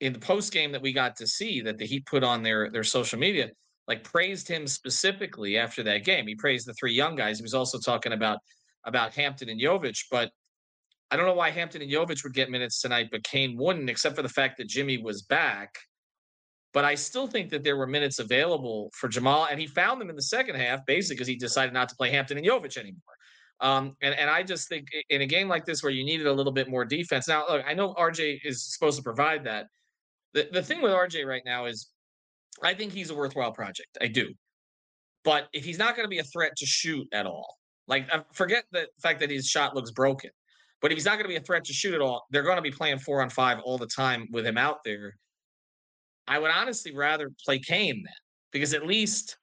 in 0.01 0.13
the 0.13 0.19
post 0.19 0.53
game 0.53 0.73
that 0.73 0.83
we 0.83 0.93
got 0.93 1.17
to 1.17 1.27
see 1.27 1.61
that 1.61 1.79
the 1.79 1.87
Heat 1.87 2.07
put 2.07 2.25
on 2.25 2.43
their 2.43 2.71
their 2.71 2.85
social 2.85 3.19
media, 3.19 3.51
like 3.87 4.05
praised 4.05 4.49
him 4.49 4.67
specifically 4.67 5.59
after 5.59 5.83
that 5.83 6.05
game. 6.05 6.27
He 6.27 6.35
praised 6.35 6.67
the 6.67 6.75
three 6.75 6.93
young 6.93 7.17
guys. 7.17 7.39
He 7.39 7.43
was 7.43 7.55
also 7.55 7.79
talking 7.79 8.13
about 8.13 8.39
about 8.85 9.15
Hampton 9.15 9.49
and 9.51 9.61
Jovic, 9.61 10.05
but 10.11 10.31
I 11.11 11.17
don't 11.17 11.27
know 11.27 11.35
why 11.35 11.51
Hampton 11.51 11.83
and 11.83 11.91
Jovic 11.91 12.23
would 12.23 12.35
get 12.35 12.51
minutes 12.51 12.81
tonight, 12.81 13.09
but 13.11 13.25
Cain 13.25 13.57
wouldn't, 13.59 13.91
except 13.91 14.17
for 14.17 14.23
the 14.23 14.29
fact 14.29 14.59
that 14.59 14.69
Jimmy 14.69 14.99
was 14.99 15.23
back. 15.23 15.75
But 16.73 16.85
I 16.85 16.95
still 16.95 17.27
think 17.27 17.51
that 17.51 17.65
there 17.65 17.77
were 17.77 17.87
minutes 17.89 18.21
available 18.21 18.93
for 18.95 19.09
Jamal, 19.09 19.49
and 19.51 19.61
he 19.61 19.67
found 19.67 20.01
them 20.01 20.09
in 20.09 20.15
the 20.15 20.23
second 20.23 20.55
half, 20.55 20.87
basically 20.87 21.17
because 21.17 21.27
he 21.27 21.35
decided 21.35 21.75
not 21.75 21.89
to 21.89 21.97
play 21.97 22.11
Hampton 22.11 22.39
and 22.39 22.47
Jovic 22.47 22.77
anymore. 22.77 23.03
Um, 23.61 23.97
and, 24.01 24.15
and 24.15 24.31
I 24.31 24.43
just 24.43 24.69
think 24.69 24.87
in 25.11 25.21
a 25.21 25.27
game 25.27 25.49
like 25.49 25.67
this 25.67 25.83
where 25.83 25.93
you 25.93 26.05
needed 26.05 26.27
a 26.27 26.33
little 26.33 26.53
bit 26.53 26.71
more 26.71 26.85
defense. 26.85 27.29
Now, 27.29 27.45
look, 27.49 27.65
I 27.67 27.75
know 27.75 27.93
RJ 27.95 28.41
is 28.45 28.73
supposed 28.73 28.97
to 28.97 29.03
provide 29.03 29.45
that. 29.45 29.67
The, 30.35 30.49
the 30.53 30.63
thing 30.63 30.83
with 30.83 30.93
RJ 30.93 31.27
right 31.27 31.43
now 31.45 31.67
is 31.67 31.89
I 32.63 32.75
think 32.75 32.93
he's 32.93 33.11
a 33.11 33.15
worthwhile 33.15 33.53
project. 33.53 33.99
I 34.01 34.07
do. 34.07 34.33
But 35.25 35.49
if 35.53 35.65
he's 35.65 35.79
not 35.79 35.97
going 35.97 36.05
to 36.05 36.11
be 36.11 36.19
a 36.19 36.25
threat 36.25 36.57
to 36.57 36.67
shoot 36.67 37.07
at 37.13 37.27
all, 37.27 37.57
like 37.89 38.07
uh, 38.13 38.21
forget 38.33 38.65
the 38.73 38.87
fact 39.03 39.21
that 39.21 39.31
his 39.31 39.47
shot 39.47 39.75
looks 39.75 39.91
broken, 39.91 40.31
but 40.81 40.91
if 40.91 40.97
he's 40.97 41.05
not 41.05 41.15
going 41.15 41.25
to 41.25 41.29
be 41.29 41.37
a 41.37 41.41
threat 41.41 41.65
to 41.65 41.73
shoot 41.73 41.95
at 41.95 42.01
all, 42.01 42.27
they're 42.31 42.43
going 42.43 42.57
to 42.57 42.63
be 42.63 42.71
playing 42.71 42.99
four 42.99 43.21
on 43.21 43.29
five 43.29 43.59
all 43.61 43.77
the 43.77 43.87
time 43.87 44.29
with 44.31 44.47
him 44.47 44.57
out 44.57 44.79
there. 44.85 45.15
I 46.27 46.39
would 46.39 46.51
honestly 46.51 46.95
rather 46.95 47.31
play 47.45 47.59
Cain 47.59 48.03
then 48.05 48.15
because 48.53 48.73
at 48.73 48.87
least 48.87 49.37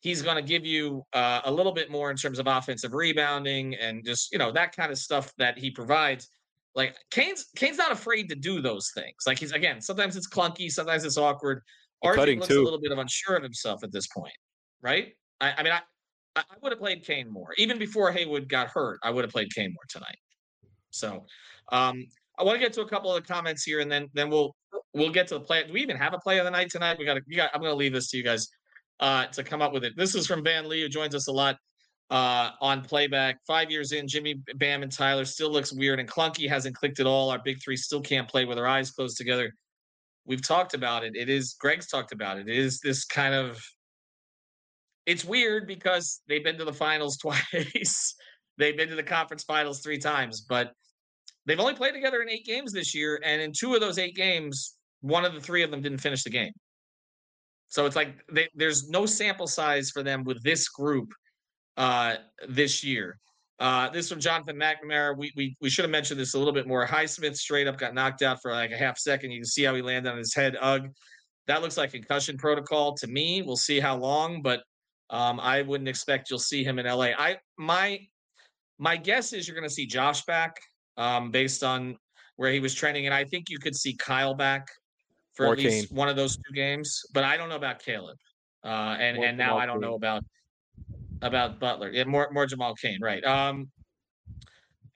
he's 0.00 0.22
going 0.22 0.36
to 0.36 0.42
give 0.42 0.64
you 0.64 1.04
uh, 1.12 1.42
a 1.44 1.52
little 1.52 1.72
bit 1.72 1.90
more 1.90 2.10
in 2.10 2.16
terms 2.16 2.38
of 2.38 2.46
offensive 2.46 2.94
rebounding 2.94 3.74
and 3.74 4.04
just 4.04 4.32
you 4.32 4.38
know 4.38 4.50
that 4.52 4.74
kind 4.74 4.90
of 4.90 4.98
stuff 4.98 5.32
that 5.38 5.58
he 5.58 5.70
provides. 5.70 6.28
Like 6.74 6.96
Cain's 7.10 7.46
Cain's 7.56 7.78
not 7.78 7.92
afraid 7.92 8.28
to 8.28 8.34
do 8.34 8.60
those 8.60 8.90
things. 8.94 9.14
Like 9.26 9.38
he's 9.38 9.52
again, 9.52 9.80
sometimes 9.80 10.16
it's 10.16 10.28
clunky, 10.28 10.70
sometimes 10.70 11.04
it's 11.04 11.18
awkward. 11.18 11.62
RJ 12.04 12.36
looks 12.36 12.48
too. 12.48 12.62
a 12.62 12.64
little 12.64 12.80
bit 12.80 12.92
of 12.92 12.98
unsure 12.98 13.36
of 13.36 13.42
himself 13.42 13.82
at 13.82 13.92
this 13.92 14.06
point, 14.06 14.32
right? 14.80 15.08
I, 15.40 15.52
I 15.58 15.62
mean, 15.62 15.72
I 15.72 15.80
I 16.36 16.42
would 16.62 16.72
have 16.72 16.78
played 16.78 17.04
Cain 17.04 17.30
more 17.30 17.48
even 17.58 17.78
before 17.78 18.12
Haywood 18.12 18.48
got 18.48 18.68
hurt. 18.68 19.00
I 19.02 19.10
would 19.10 19.24
have 19.24 19.32
played 19.32 19.52
Cain 19.54 19.70
more 19.70 19.84
tonight. 19.88 20.18
So, 20.90 21.24
um, 21.72 22.04
I 22.38 22.44
want 22.44 22.56
to 22.56 22.60
get 22.60 22.72
to 22.74 22.82
a 22.82 22.88
couple 22.88 23.14
of 23.14 23.22
the 23.22 23.32
comments 23.32 23.64
here, 23.64 23.80
and 23.80 23.90
then 23.90 24.08
then 24.14 24.30
we'll 24.30 24.54
we'll 24.94 25.10
get 25.10 25.26
to 25.28 25.34
the 25.34 25.40
play. 25.40 25.66
Do 25.66 25.72
we 25.72 25.82
even 25.82 25.96
have 25.96 26.14
a 26.14 26.18
play 26.18 26.38
of 26.38 26.44
the 26.44 26.50
night 26.50 26.70
tonight? 26.70 26.98
We 26.98 27.04
got 27.04 27.14
to. 27.14 27.36
Got, 27.36 27.50
I'm 27.52 27.60
going 27.60 27.72
to 27.72 27.76
leave 27.76 27.92
this 27.92 28.10
to 28.10 28.16
you 28.16 28.22
guys 28.22 28.48
uh, 29.00 29.26
to 29.26 29.42
come 29.42 29.60
up 29.60 29.72
with 29.72 29.84
it. 29.84 29.94
This 29.96 30.14
is 30.14 30.26
from 30.26 30.44
Van 30.44 30.68
Lee, 30.68 30.82
who 30.82 30.88
joins 30.88 31.14
us 31.14 31.26
a 31.26 31.32
lot 31.32 31.56
uh, 32.10 32.50
on 32.60 32.82
playback. 32.82 33.38
Five 33.46 33.70
years 33.70 33.92
in, 33.92 34.08
Jimmy 34.08 34.42
Bam 34.56 34.82
and 34.82 34.90
Tyler 34.90 35.24
still 35.24 35.50
looks 35.50 35.72
weird 35.72 36.00
and 36.00 36.08
clunky. 36.08 36.48
Hasn't 36.48 36.74
clicked 36.74 37.00
at 37.00 37.06
all. 37.06 37.30
Our 37.30 37.38
big 37.38 37.62
three 37.62 37.76
still 37.76 38.00
can't 38.00 38.28
play 38.28 38.44
with 38.44 38.58
our 38.58 38.66
eyes 38.66 38.90
closed 38.90 39.16
together. 39.16 39.54
We've 40.26 40.46
talked 40.46 40.74
about 40.74 41.04
it. 41.04 41.14
It 41.16 41.28
is 41.28 41.54
Greg's 41.58 41.86
talked 41.86 42.12
about 42.12 42.38
it. 42.38 42.48
It 42.48 42.56
is 42.56 42.80
this 42.80 43.04
kind 43.04 43.34
of. 43.34 43.62
It's 45.06 45.24
weird 45.24 45.66
because 45.66 46.20
they've 46.28 46.44
been 46.44 46.58
to 46.58 46.64
the 46.64 46.72
finals 46.72 47.16
twice. 47.22 48.14
they've 48.58 48.76
been 48.76 48.88
to 48.88 48.96
the 48.96 49.02
conference 49.02 49.44
finals 49.44 49.80
three 49.80 49.98
times, 49.98 50.42
but 50.42 50.72
they've 51.46 51.60
only 51.60 51.74
played 51.74 51.94
together 51.94 52.22
in 52.22 52.28
eight 52.28 52.44
games 52.44 52.72
this 52.72 52.94
year. 52.94 53.20
And 53.24 53.40
in 53.40 53.52
two 53.52 53.74
of 53.74 53.80
those 53.80 53.98
eight 53.98 54.16
games, 54.16 54.74
one 55.00 55.24
of 55.24 55.32
the 55.32 55.40
three 55.40 55.62
of 55.62 55.70
them 55.70 55.80
didn't 55.80 55.98
finish 55.98 56.24
the 56.24 56.30
game. 56.30 56.52
So 57.68 57.86
it's 57.86 57.96
like 57.96 58.16
they, 58.32 58.48
there's 58.54 58.88
no 58.88 59.06
sample 59.06 59.46
size 59.46 59.90
for 59.90 60.02
them 60.02 60.24
with 60.24 60.42
this 60.42 60.68
group 60.68 61.12
uh, 61.80 62.16
this 62.46 62.84
year. 62.84 63.18
Uh, 63.58 63.88
this 63.90 64.08
from 64.08 64.20
Jonathan 64.20 64.56
McNamara. 64.56 65.16
We, 65.16 65.32
we 65.34 65.56
we 65.60 65.70
should 65.70 65.84
have 65.84 65.90
mentioned 65.90 66.20
this 66.20 66.34
a 66.34 66.38
little 66.38 66.52
bit 66.52 66.66
more. 66.66 66.86
Highsmith 66.86 67.36
straight 67.36 67.66
up 67.66 67.78
got 67.78 67.94
knocked 67.94 68.22
out 68.22 68.40
for 68.40 68.52
like 68.52 68.70
a 68.70 68.76
half 68.76 68.98
second. 68.98 69.30
You 69.30 69.40
can 69.40 69.46
see 69.46 69.64
how 69.64 69.74
he 69.74 69.82
landed 69.82 70.10
on 70.10 70.18
his 70.18 70.34
head. 70.34 70.56
Ugh. 70.60 70.88
That 71.46 71.62
looks 71.62 71.76
like 71.76 71.92
concussion 71.92 72.36
protocol 72.36 72.94
to 72.96 73.06
me. 73.06 73.42
We'll 73.42 73.56
see 73.56 73.80
how 73.80 73.96
long, 73.96 74.40
but 74.40 74.62
um, 75.08 75.40
I 75.40 75.62
wouldn't 75.62 75.88
expect 75.88 76.30
you'll 76.30 76.38
see 76.38 76.62
him 76.62 76.78
in 76.78 76.86
LA. 76.86 77.08
I 77.18 77.38
my 77.58 78.00
my 78.78 78.96
guess 78.96 79.32
is 79.32 79.48
you're 79.48 79.56
going 79.56 79.68
to 79.68 79.74
see 79.74 79.86
Josh 79.86 80.24
back 80.26 80.56
um, 80.96 81.30
based 81.30 81.64
on 81.64 81.96
where 82.36 82.52
he 82.52 82.60
was 82.60 82.74
training, 82.74 83.06
and 83.06 83.14
I 83.14 83.24
think 83.24 83.48
you 83.48 83.58
could 83.58 83.74
see 83.74 83.94
Kyle 83.94 84.34
back 84.34 84.68
for 85.34 85.46
Or 85.46 85.52
at 85.52 85.58
least 85.58 85.92
one 85.92 86.08
of 86.08 86.16
those 86.16 86.36
two 86.36 86.54
games. 86.54 87.02
But 87.12 87.24
I 87.24 87.36
don't 87.36 87.48
know 87.48 87.56
about 87.56 87.82
Caleb, 87.82 88.16
uh, 88.64 88.96
and 89.00 89.16
More 89.16 89.26
and 89.26 89.38
now 89.38 89.58
I 89.58 89.66
don't 89.66 89.80
know 89.80 89.94
about 89.94 90.22
about 91.22 91.60
Butler. 91.60 91.90
Yeah, 91.90 92.04
more 92.04 92.28
more 92.32 92.46
Jamal 92.46 92.74
Cain, 92.74 92.98
right? 93.00 93.24
Um, 93.24 93.70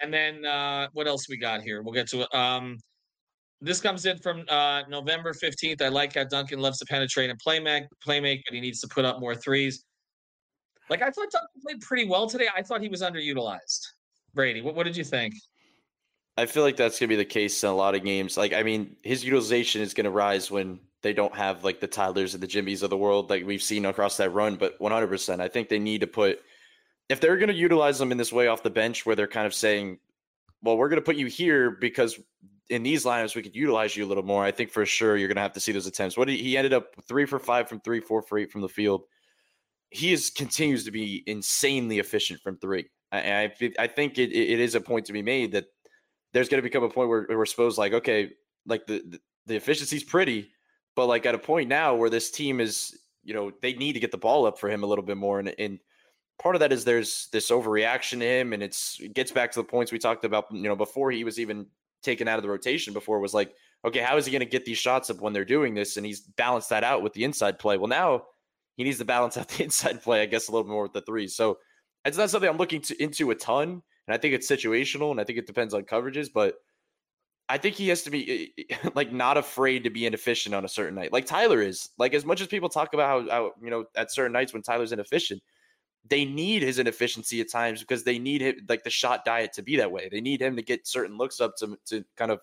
and 0.00 0.12
then 0.12 0.44
uh, 0.44 0.88
what 0.92 1.06
else 1.06 1.28
we 1.28 1.36
got 1.36 1.62
here? 1.62 1.82
We'll 1.82 1.94
get 1.94 2.08
to 2.08 2.22
it. 2.22 2.34
Um, 2.34 2.78
this 3.60 3.80
comes 3.80 4.04
in 4.04 4.18
from 4.18 4.44
uh, 4.48 4.82
November 4.88 5.32
15th. 5.32 5.80
I 5.80 5.88
like 5.88 6.14
how 6.14 6.24
Duncan 6.24 6.58
loves 6.58 6.78
to 6.78 6.84
penetrate 6.84 7.30
and 7.30 7.38
play 7.38 7.58
make, 7.60 7.84
play 8.02 8.20
make, 8.20 8.42
but 8.46 8.54
he 8.54 8.60
needs 8.60 8.80
to 8.80 8.88
put 8.88 9.04
up 9.04 9.20
more 9.20 9.34
threes. 9.34 9.84
Like 10.90 11.00
I 11.00 11.06
thought 11.06 11.30
Duncan 11.30 11.60
played 11.62 11.80
pretty 11.80 12.06
well 12.06 12.28
today. 12.28 12.48
I 12.54 12.62
thought 12.62 12.82
he 12.82 12.88
was 12.88 13.00
underutilized. 13.00 13.80
Brady, 14.34 14.60
what, 14.60 14.74
what 14.74 14.84
did 14.84 14.96
you 14.96 15.04
think? 15.04 15.34
I 16.36 16.46
feel 16.46 16.62
like 16.64 16.76
that's 16.76 16.98
gonna 16.98 17.08
be 17.08 17.16
the 17.16 17.24
case 17.24 17.62
in 17.62 17.70
a 17.70 17.74
lot 17.74 17.94
of 17.94 18.04
games. 18.04 18.36
Like, 18.36 18.52
I 18.52 18.62
mean, 18.62 18.96
his 19.02 19.24
utilization 19.24 19.80
is 19.80 19.94
gonna 19.94 20.10
rise 20.10 20.50
when 20.50 20.80
they 21.04 21.12
don't 21.12 21.36
have 21.36 21.62
like 21.62 21.78
the 21.78 21.86
Tylers 21.86 22.34
and 22.34 22.42
the 22.42 22.46
Jimmies 22.48 22.82
of 22.82 22.90
the 22.90 22.96
world, 22.96 23.30
like 23.30 23.46
we've 23.46 23.62
seen 23.62 23.84
across 23.84 24.16
that 24.16 24.30
run. 24.30 24.56
But 24.56 24.80
100, 24.80 25.06
percent 25.06 25.40
I 25.40 25.46
think 25.46 25.68
they 25.68 25.78
need 25.78 26.00
to 26.00 26.08
put 26.08 26.40
if 27.08 27.20
they're 27.20 27.36
gonna 27.36 27.52
utilize 27.52 27.98
them 27.98 28.10
in 28.10 28.18
this 28.18 28.32
way 28.32 28.48
off 28.48 28.62
the 28.62 28.70
bench, 28.70 29.06
where 29.06 29.14
they're 29.14 29.28
kind 29.28 29.46
of 29.46 29.54
saying, 29.54 29.98
"Well, 30.62 30.76
we're 30.76 30.88
gonna 30.88 31.02
put 31.02 31.16
you 31.16 31.26
here 31.26 31.70
because 31.70 32.18
in 32.70 32.82
these 32.82 33.04
lineups 33.04 33.36
we 33.36 33.42
could 33.42 33.54
utilize 33.54 33.94
you 33.94 34.04
a 34.04 34.08
little 34.08 34.24
more." 34.24 34.42
I 34.42 34.50
think 34.50 34.70
for 34.70 34.84
sure 34.86 35.16
you're 35.16 35.28
gonna 35.28 35.42
have 35.42 35.52
to 35.52 35.60
see 35.60 35.72
those 35.72 35.86
attempts. 35.86 36.16
What 36.16 36.28
he, 36.28 36.38
he 36.38 36.56
ended 36.56 36.72
up 36.72 36.94
three 37.06 37.26
for 37.26 37.38
five 37.38 37.68
from 37.68 37.80
three, 37.80 38.00
four 38.00 38.22
for 38.22 38.38
eight 38.38 38.50
from 38.50 38.62
the 38.62 38.68
field. 38.68 39.04
He 39.90 40.12
is 40.12 40.30
continues 40.30 40.84
to 40.86 40.90
be 40.90 41.22
insanely 41.26 41.98
efficient 41.98 42.40
from 42.40 42.56
three. 42.56 42.88
I 43.12 43.44
I, 43.60 43.72
I 43.78 43.86
think 43.86 44.18
it, 44.18 44.32
it 44.32 44.58
is 44.58 44.74
a 44.74 44.80
point 44.80 45.06
to 45.06 45.12
be 45.12 45.22
made 45.22 45.52
that 45.52 45.66
there's 46.32 46.48
going 46.48 46.58
to 46.58 46.68
become 46.68 46.82
a 46.82 46.88
point 46.88 47.10
where, 47.10 47.24
where 47.24 47.38
we're 47.38 47.46
supposed 47.46 47.76
like 47.78 47.92
okay 47.92 48.32
like 48.66 48.86
the, 48.86 49.02
the 49.06 49.20
the 49.46 49.56
efficiency's 49.56 50.02
pretty 50.02 50.50
but 50.96 51.06
like 51.06 51.26
at 51.26 51.34
a 51.34 51.38
point 51.38 51.68
now 51.68 51.94
where 51.94 52.10
this 52.10 52.30
team 52.30 52.60
is 52.60 52.98
you 53.22 53.34
know 53.34 53.52
they 53.62 53.74
need 53.74 53.94
to 53.94 54.00
get 54.00 54.10
the 54.10 54.18
ball 54.18 54.46
up 54.46 54.58
for 54.58 54.68
him 54.68 54.82
a 54.82 54.86
little 54.86 55.04
bit 55.04 55.16
more 55.16 55.38
and 55.38 55.54
and 55.58 55.78
part 56.38 56.56
of 56.56 56.60
that 56.60 56.72
is 56.72 56.84
there's 56.84 57.28
this 57.32 57.50
overreaction 57.50 58.18
to 58.18 58.26
him 58.26 58.52
and 58.52 58.62
it's 58.62 58.98
it 59.00 59.14
gets 59.14 59.30
back 59.30 59.52
to 59.52 59.60
the 59.60 59.64
points 59.64 59.92
we 59.92 59.98
talked 59.98 60.24
about 60.24 60.46
you 60.50 60.62
know 60.62 60.76
before 60.76 61.10
he 61.10 61.24
was 61.24 61.38
even 61.38 61.66
taken 62.02 62.28
out 62.28 62.38
of 62.38 62.42
the 62.42 62.48
rotation 62.48 62.92
before 62.92 63.20
was 63.20 63.34
like 63.34 63.54
okay 63.84 64.00
how 64.00 64.16
is 64.16 64.26
he 64.26 64.32
going 64.32 64.40
to 64.40 64.46
get 64.46 64.64
these 64.64 64.78
shots 64.78 65.10
up 65.10 65.20
when 65.20 65.32
they're 65.32 65.44
doing 65.44 65.74
this 65.74 65.96
and 65.96 66.04
he's 66.04 66.20
balanced 66.20 66.70
that 66.70 66.84
out 66.84 67.02
with 67.02 67.12
the 67.12 67.24
inside 67.24 67.58
play 67.58 67.76
well 67.76 67.88
now 67.88 68.22
he 68.76 68.84
needs 68.84 68.98
to 68.98 69.04
balance 69.04 69.36
out 69.36 69.48
the 69.50 69.64
inside 69.64 70.02
play 70.02 70.22
i 70.22 70.26
guess 70.26 70.48
a 70.48 70.52
little 70.52 70.66
more 70.68 70.82
with 70.82 70.92
the 70.92 71.00
threes 71.02 71.34
so 71.34 71.58
it's 72.04 72.18
not 72.18 72.28
something 72.28 72.50
i'm 72.50 72.58
looking 72.58 72.80
to, 72.80 73.02
into 73.02 73.30
a 73.30 73.34
ton 73.34 73.82
and 74.06 74.14
I 74.14 74.18
think 74.18 74.34
it's 74.34 74.50
situational, 74.50 75.10
and 75.10 75.20
I 75.20 75.24
think 75.24 75.38
it 75.38 75.46
depends 75.46 75.74
on 75.74 75.82
coverages. 75.82 76.28
But 76.32 76.56
I 77.48 77.58
think 77.58 77.74
he 77.74 77.88
has 77.88 78.02
to 78.02 78.10
be 78.10 78.52
eh, 78.58 78.64
eh, 78.70 78.90
like 78.94 79.12
not 79.12 79.36
afraid 79.36 79.84
to 79.84 79.90
be 79.90 80.06
inefficient 80.06 80.54
on 80.54 80.64
a 80.64 80.68
certain 80.68 80.94
night, 80.94 81.12
like 81.12 81.26
Tyler 81.26 81.60
is. 81.60 81.90
Like 81.98 82.14
as 82.14 82.24
much 82.24 82.40
as 82.40 82.46
people 82.46 82.68
talk 82.68 82.94
about 82.94 83.28
how, 83.28 83.30
how 83.30 83.52
you 83.62 83.70
know 83.70 83.84
at 83.96 84.12
certain 84.12 84.32
nights 84.32 84.52
when 84.52 84.62
Tyler's 84.62 84.92
inefficient, 84.92 85.42
they 86.08 86.24
need 86.24 86.62
his 86.62 86.78
inefficiency 86.78 87.40
at 87.40 87.50
times 87.50 87.80
because 87.80 88.04
they 88.04 88.18
need 88.18 88.40
him 88.40 88.56
like 88.68 88.84
the 88.84 88.90
shot 88.90 89.24
diet 89.24 89.52
to 89.54 89.62
be 89.62 89.76
that 89.76 89.92
way. 89.92 90.08
They 90.10 90.20
need 90.20 90.40
him 90.40 90.56
to 90.56 90.62
get 90.62 90.86
certain 90.86 91.16
looks 91.16 91.40
up 91.40 91.56
to 91.58 91.78
to 91.86 92.04
kind 92.16 92.30
of 92.30 92.40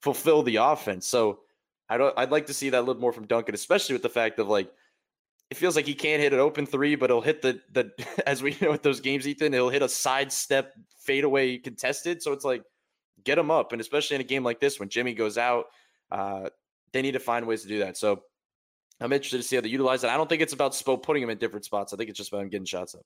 fulfill 0.00 0.42
the 0.42 0.56
offense. 0.56 1.06
So 1.06 1.40
I 1.88 1.96
don't. 1.96 2.16
I'd 2.18 2.30
like 2.30 2.46
to 2.46 2.54
see 2.54 2.70
that 2.70 2.78
a 2.78 2.86
little 2.86 3.00
more 3.00 3.12
from 3.12 3.26
Duncan, 3.26 3.54
especially 3.54 3.94
with 3.94 4.02
the 4.02 4.08
fact 4.08 4.38
of 4.38 4.48
like 4.48 4.70
it 5.50 5.56
feels 5.56 5.74
like 5.74 5.86
he 5.86 5.94
can't 5.94 6.22
hit 6.22 6.32
an 6.32 6.38
open 6.38 6.64
three, 6.66 6.94
but 6.94 7.10
he'll 7.10 7.20
hit 7.20 7.42
the 7.42 7.60
the 7.72 7.92
as 8.26 8.42
we 8.42 8.56
know 8.60 8.70
with 8.70 8.82
those 8.82 9.00
games, 9.00 9.26
Ethan, 9.26 9.52
he'll 9.52 9.68
hit 9.68 9.82
a 9.82 9.88
sidestep 9.88 10.72
fadeaway 10.98 11.58
contested. 11.58 12.22
So 12.22 12.32
it's 12.32 12.44
like 12.44 12.62
get 13.24 13.36
them 13.36 13.50
up, 13.50 13.72
and 13.72 13.80
especially 13.80 14.16
in 14.16 14.20
a 14.20 14.24
game 14.24 14.44
like 14.44 14.60
this 14.60 14.78
when 14.78 14.88
Jimmy 14.88 15.14
goes 15.14 15.38
out, 15.38 15.66
uh, 16.10 16.48
they 16.92 17.02
need 17.02 17.12
to 17.12 17.20
find 17.20 17.46
ways 17.46 17.62
to 17.62 17.68
do 17.68 17.80
that. 17.80 17.96
So 17.96 18.22
I'm 19.00 19.12
interested 19.12 19.38
to 19.38 19.42
see 19.42 19.56
how 19.56 19.62
they 19.62 19.68
utilize 19.68 20.04
it. 20.04 20.10
I 20.10 20.16
don't 20.16 20.28
think 20.28 20.42
it's 20.42 20.52
about 20.52 20.72
Spo 20.72 21.02
putting 21.02 21.22
him 21.22 21.30
in 21.30 21.38
different 21.38 21.64
spots. 21.64 21.92
I 21.92 21.96
think 21.96 22.10
it's 22.10 22.18
just 22.18 22.32
about 22.32 22.42
him 22.42 22.50
getting 22.50 22.66
shots 22.66 22.94
up. 22.94 23.02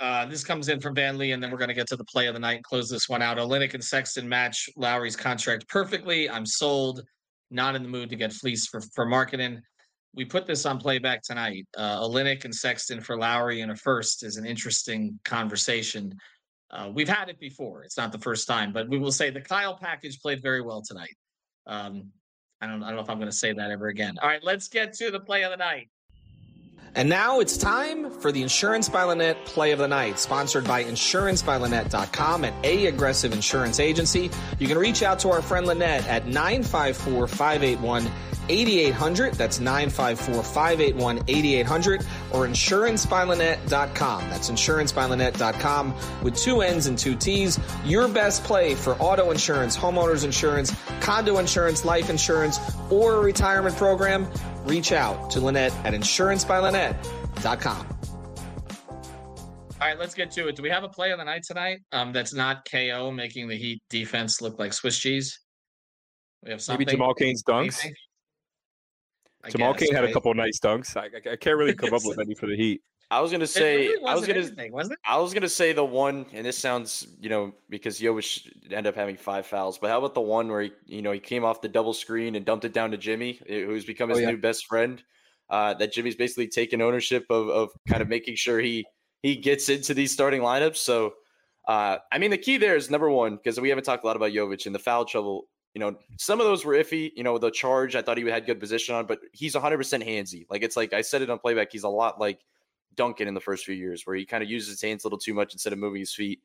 Uh, 0.00 0.26
this 0.26 0.42
comes 0.42 0.68
in 0.68 0.80
from 0.80 0.94
Van 0.94 1.16
Lee, 1.18 1.32
and 1.32 1.42
then 1.42 1.50
we're 1.50 1.58
going 1.58 1.68
to 1.68 1.74
get 1.74 1.86
to 1.88 1.96
the 1.96 2.04
play 2.04 2.26
of 2.26 2.34
the 2.34 2.40
night 2.40 2.56
and 2.56 2.64
close 2.64 2.88
this 2.88 3.08
one 3.08 3.22
out. 3.22 3.36
Olynyk 3.36 3.74
and 3.74 3.84
Sexton 3.84 4.28
match 4.28 4.68
Lowry's 4.76 5.14
contract 5.14 5.68
perfectly. 5.68 6.28
I'm 6.28 6.46
sold. 6.46 7.02
Not 7.50 7.76
in 7.76 7.82
the 7.82 7.88
mood 7.88 8.10
to 8.10 8.16
get 8.16 8.32
fleeced 8.32 8.70
for 8.70 8.80
for 8.94 9.06
marketing. 9.06 9.60
We 10.14 10.24
put 10.24 10.46
this 10.46 10.66
on 10.66 10.78
playback 10.78 11.22
tonight. 11.22 11.66
Uh, 11.76 12.00
Olynyk 12.00 12.44
and 12.44 12.54
Sexton 12.54 13.00
for 13.00 13.16
Lowry 13.16 13.60
in 13.60 13.70
a 13.70 13.76
first 13.76 14.24
is 14.24 14.36
an 14.36 14.46
interesting 14.46 15.18
conversation. 15.24 16.12
Uh, 16.74 16.90
we've 16.92 17.08
had 17.08 17.28
it 17.28 17.38
before. 17.38 17.84
It's 17.84 17.96
not 17.96 18.10
the 18.10 18.18
first 18.18 18.48
time, 18.48 18.72
but 18.72 18.88
we 18.88 18.98
will 18.98 19.12
say 19.12 19.30
the 19.30 19.40
Kyle 19.40 19.76
package 19.76 20.20
played 20.20 20.42
very 20.42 20.60
well 20.60 20.82
tonight. 20.82 21.16
Um, 21.66 22.10
I 22.60 22.66
don't. 22.66 22.82
I 22.82 22.88
don't 22.88 22.96
know 22.96 23.02
if 23.02 23.10
I'm 23.10 23.18
going 23.18 23.30
to 23.30 23.36
say 23.36 23.52
that 23.52 23.70
ever 23.70 23.88
again. 23.88 24.16
All 24.20 24.28
right, 24.28 24.42
let's 24.42 24.68
get 24.68 24.92
to 24.94 25.10
the 25.10 25.20
play 25.20 25.44
of 25.44 25.50
the 25.50 25.56
night. 25.56 25.88
And 26.96 27.08
now 27.08 27.40
it's 27.40 27.56
time 27.56 28.08
for 28.08 28.30
the 28.30 28.42
Insurance 28.42 28.88
by 28.88 29.02
Linnette 29.02 29.44
play 29.46 29.72
of 29.72 29.80
the 29.80 29.88
night, 29.88 30.18
sponsored 30.18 30.64
by 30.64 30.84
insurancebylinnette.com 30.84 32.44
and 32.44 32.64
A 32.64 32.86
Aggressive 32.86 33.32
Insurance 33.32 33.80
Agency. 33.80 34.30
You 34.60 34.68
can 34.68 34.78
reach 34.78 35.02
out 35.02 35.18
to 35.20 35.30
our 35.30 35.42
friend 35.42 35.66
Linnette 35.66 36.06
at 36.06 36.26
954 36.26 37.26
581 37.26 38.08
8800. 38.48 39.34
That's 39.34 39.58
954 39.58 40.42
581 40.42 41.24
8800 41.26 42.06
or 42.32 42.46
insurancebylinnette.com. 42.46 44.30
That's 44.30 44.50
insurancebylinnette.com 44.50 45.94
with 46.22 46.36
two 46.36 46.60
N's 46.60 46.86
and 46.86 46.98
two 46.98 47.16
T's. 47.16 47.58
Your 47.84 48.06
best 48.06 48.44
play 48.44 48.74
for 48.74 48.94
auto 48.94 49.30
insurance, 49.30 49.76
homeowners 49.76 50.24
insurance, 50.24 50.72
condo 51.00 51.38
insurance, 51.38 51.84
life 51.84 52.10
insurance, 52.10 52.58
or 52.90 53.14
a 53.14 53.20
retirement 53.20 53.76
program. 53.76 54.28
Reach 54.64 54.92
out 54.92 55.30
to 55.30 55.40
Linnette 55.40 55.74
at 55.84 55.94
insurancebylinnette.com. 55.94 57.98
All 59.80 59.90
right, 59.90 59.98
let's 59.98 60.14
get 60.14 60.30
to 60.32 60.48
it. 60.48 60.56
Do 60.56 60.62
we 60.62 60.70
have 60.70 60.84
a 60.84 60.88
play 60.88 61.10
of 61.10 61.18
the 61.18 61.24
night 61.24 61.42
tonight? 61.42 61.80
Um, 61.92 62.12
that's 62.12 62.32
not 62.32 62.66
KO 62.70 63.10
making 63.10 63.48
the 63.48 63.56
Heat 63.56 63.82
defense 63.90 64.40
look 64.40 64.58
like 64.58 64.72
Swiss 64.72 64.98
cheese. 64.98 65.38
We 66.42 66.52
have 66.52 66.62
something. 66.62 66.86
Maybe 66.86 66.92
Jamal 66.92 67.14
Cain's 67.14 67.42
dunks. 67.42 67.84
anything? 67.84 67.94
Jamal 69.50 69.74
guess, 69.74 69.88
Cain 69.88 69.94
had 69.94 70.04
a 70.04 70.12
couple 70.12 70.30
of 70.30 70.38
nice 70.38 70.58
dunks. 70.58 70.96
I, 70.96 71.04
I, 71.04 71.32
I 71.32 71.36
can't 71.36 71.58
really 71.58 71.74
come 71.76 71.92
up 71.92 72.02
with 72.04 72.18
any 72.18 72.34
for 72.34 72.46
the 72.46 72.56
Heat. 72.56 72.80
I 73.10 73.20
was 73.20 73.30
gonna 73.30 73.46
say 73.46 73.88
really 73.88 74.04
I 74.06 74.14
was 74.14 74.26
gonna 74.26 74.40
anything. 74.40 74.72
I 75.04 75.18
was 75.18 75.34
gonna 75.34 75.48
say 75.48 75.72
the 75.72 75.84
one, 75.84 76.26
and 76.32 76.44
this 76.46 76.58
sounds, 76.58 77.06
you 77.20 77.28
know, 77.28 77.52
because 77.68 78.00
Jovic 78.00 78.46
ended 78.64 78.86
up 78.86 78.94
having 78.94 79.16
five 79.16 79.46
fouls. 79.46 79.78
But 79.78 79.90
how 79.90 79.98
about 79.98 80.14
the 80.14 80.20
one 80.20 80.48
where 80.48 80.62
he, 80.62 80.72
you 80.86 81.02
know, 81.02 81.12
he 81.12 81.20
came 81.20 81.44
off 81.44 81.60
the 81.60 81.68
double 81.68 81.92
screen 81.94 82.34
and 82.34 82.44
dumped 82.44 82.64
it 82.64 82.72
down 82.72 82.90
to 82.90 82.96
Jimmy, 82.96 83.40
eh, 83.48 83.64
who's 83.64 83.84
become 83.84 84.08
his 84.08 84.18
Oh, 84.18 84.22
yeah. 84.22 84.30
new 84.30 84.36
best 84.38 84.66
friend. 84.66 85.02
Uh, 85.50 85.74
that 85.74 85.92
Jimmy's 85.92 86.16
basically 86.16 86.48
taken 86.48 86.80
ownership 86.80 87.26
of, 87.30 87.48
of 87.48 87.70
kind 87.86 88.00
of 88.00 88.08
making 88.08 88.34
sure 88.36 88.58
he 88.60 88.84
he 89.22 89.36
gets 89.36 89.68
into 89.68 89.92
these 89.94 90.10
starting 90.12 90.40
lineups. 90.40 90.76
So, 90.78 91.14
uh, 91.68 91.98
I 92.10 92.18
mean, 92.18 92.30
the 92.30 92.38
key 92.38 92.56
there 92.56 92.76
is 92.76 92.90
number 92.90 93.10
one 93.10 93.36
because 93.36 93.60
we 93.60 93.68
haven't 93.68 93.84
talked 93.84 94.04
a 94.04 94.06
lot 94.06 94.16
about 94.16 94.32
Jovic 94.32 94.66
and 94.66 94.74
the 94.74 94.78
foul 94.78 95.04
trouble. 95.04 95.46
You 95.74 95.80
know, 95.80 95.96
some 96.18 96.40
of 96.40 96.46
those 96.46 96.64
were 96.64 96.74
iffy. 96.74 97.10
You 97.14 97.24
know, 97.24 97.36
the 97.38 97.50
charge 97.50 97.94
I 97.96 98.02
thought 98.02 98.16
he 98.16 98.24
had 98.24 98.46
good 98.46 98.60
position 98.60 98.94
on, 98.94 99.06
but 99.06 99.18
he's 99.32 99.54
100% 99.54 99.62
handsy. 100.06 100.46
Like 100.48 100.62
it's 100.62 100.76
like 100.76 100.92
I 100.92 101.02
said 101.02 101.20
it 101.20 101.28
on 101.30 101.38
playback. 101.38 101.68
He's 101.72 101.82
a 101.84 101.88
lot 101.88 102.18
like 102.18 102.38
Duncan 102.96 103.28
in 103.28 103.34
the 103.34 103.40
first 103.40 103.64
few 103.64 103.74
years, 103.74 104.06
where 104.06 104.16
he 104.16 104.24
kind 104.26 104.42
of 104.42 104.50
uses 104.50 104.70
his 104.70 104.82
hands 104.82 105.04
a 105.04 105.06
little 105.06 105.18
too 105.18 105.34
much 105.34 105.52
instead 105.52 105.72
of 105.72 105.78
moving 105.78 106.00
his 106.00 106.14
feet. 106.14 106.40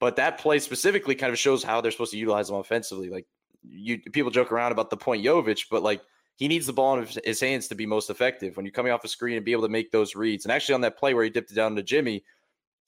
But 0.00 0.16
that 0.16 0.38
play 0.38 0.58
specifically 0.58 1.14
kind 1.14 1.32
of 1.32 1.38
shows 1.38 1.62
how 1.62 1.80
they're 1.80 1.90
supposed 1.92 2.12
to 2.12 2.18
utilize 2.18 2.50
him 2.50 2.56
offensively. 2.56 3.08
Like 3.10 3.26
you, 3.62 3.98
people 4.12 4.30
joke 4.30 4.52
around 4.52 4.72
about 4.72 4.90
the 4.90 4.96
point 4.96 5.24
Jovic, 5.24 5.66
but 5.70 5.82
like 5.82 6.02
he 6.36 6.48
needs 6.48 6.66
the 6.66 6.72
ball 6.72 6.98
in 6.98 7.06
his- 7.24 7.40
hands 7.40 7.68
to 7.68 7.74
be 7.74 7.86
most 7.86 8.10
effective 8.10 8.56
when 8.56 8.66
you're 8.66 8.72
coming 8.72 8.92
off 8.92 9.04
a 9.04 9.08
screen 9.08 9.36
and 9.36 9.44
be 9.44 9.52
able 9.52 9.62
to 9.62 9.68
make 9.68 9.90
those 9.92 10.14
reads. 10.16 10.44
And 10.44 10.52
actually, 10.52 10.74
on 10.74 10.80
that 10.82 10.98
play 10.98 11.14
where 11.14 11.24
he 11.24 11.30
dipped 11.30 11.52
it 11.52 11.54
down 11.54 11.76
to 11.76 11.82
Jimmy, 11.82 12.24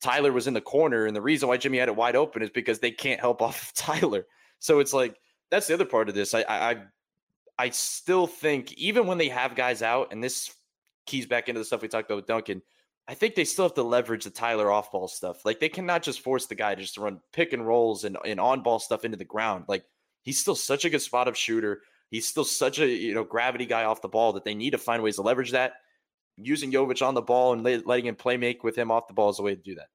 Tyler 0.01 0.33
was 0.33 0.47
in 0.47 0.55
the 0.55 0.61
corner, 0.61 1.07
and 1.07 1.17
the 1.17 1.23
reason 1.23 1.49
why 1.49 1.57
Jimmy 1.57 1.79
had 1.79 1.89
it 1.89 1.97
wide 1.97 2.17
open 2.17 2.43
is 2.43 2.51
because 2.51 2.81
they 2.81 2.91
can't 2.91 3.21
help 3.21 3.41
off 3.43 3.63
of 3.69 3.75
Tyler. 3.75 4.27
So 4.59 4.81
it's 4.81 4.93
like 4.93 5.17
that's 5.51 5.69
the 5.69 5.75
other 5.75 5.85
part 5.85 6.09
of 6.09 6.15
this. 6.15 6.35
I, 6.35 6.45
I- 6.49 6.83
I 7.59 7.71
still 7.71 8.27
think 8.27 8.75
even 8.75 9.07
when 9.07 9.17
they 9.17 9.31
have 9.31 9.55
guys 9.55 9.81
out, 9.81 10.13
and 10.13 10.23
this 10.23 10.55
keys 11.07 11.25
back 11.25 11.49
into 11.49 11.59
the 11.59 11.65
stuff 11.65 11.81
we 11.81 11.89
talked 11.89 12.11
about 12.11 12.17
with 12.17 12.27
Duncan. 12.27 12.61
I 13.09 13.15
think 13.15 13.35
they 13.35 13.45
still 13.45 13.67
have 13.67 13.75
to 13.75 13.83
leverage 13.83 14.25
the 14.25 14.31
Tyler 14.31 14.71
off 14.71 14.91
ball 14.91 15.07
stuff. 15.09 15.45
Like 15.45 15.61
they 15.61 15.69
cannot 15.69 16.03
just 16.03 16.21
force 16.21 16.47
the 16.47 16.57
guy 16.57 16.75
just 16.75 16.95
to 16.95 17.03
run 17.03 17.21
pick 17.33 17.53
and 17.53 17.67
rolls 17.67 18.05
and, 18.05 18.17
and 18.25 18.41
on 18.41 18.63
ball 18.63 18.81
stuff 18.81 19.05
into 19.05 19.17
the 19.17 19.25
ground. 19.25 19.65
Like 19.69 19.85
he's 20.23 20.41
still 20.41 20.57
such 20.57 20.85
a 20.85 20.91
good 20.91 21.03
spot 21.03 21.29
up 21.29 21.37
shooter. 21.37 21.83
He's 22.11 22.27
still 22.27 22.45
such 22.45 22.81
a 22.81 22.87
you 22.87 23.15
know 23.15 23.25
gravity 23.25 23.67
guy 23.67 23.85
off 23.85 24.03
the 24.03 24.09
ball 24.09 24.33
that 24.33 24.45
they 24.45 24.55
need 24.55 24.71
to 24.71 24.79
find 24.79 25.03
ways 25.03 25.17
to 25.17 25.23
leverage 25.23 25.53
that. 25.53 25.75
Using 26.37 26.73
Jovic 26.73 27.07
on 27.07 27.15
the 27.15 27.23
ball 27.23 27.53
and 27.53 27.63
letting 27.63 28.07
him 28.07 28.17
play 28.17 28.37
make 28.37 28.63
with 28.63 28.77
him 28.77 28.91
off 28.91 29.09
the 29.09 29.15
ball 29.15 29.31
is 29.31 29.39
a 29.39 29.43
way 29.43 29.55
to 29.55 29.63
do 29.63 29.77
that. 29.77 29.89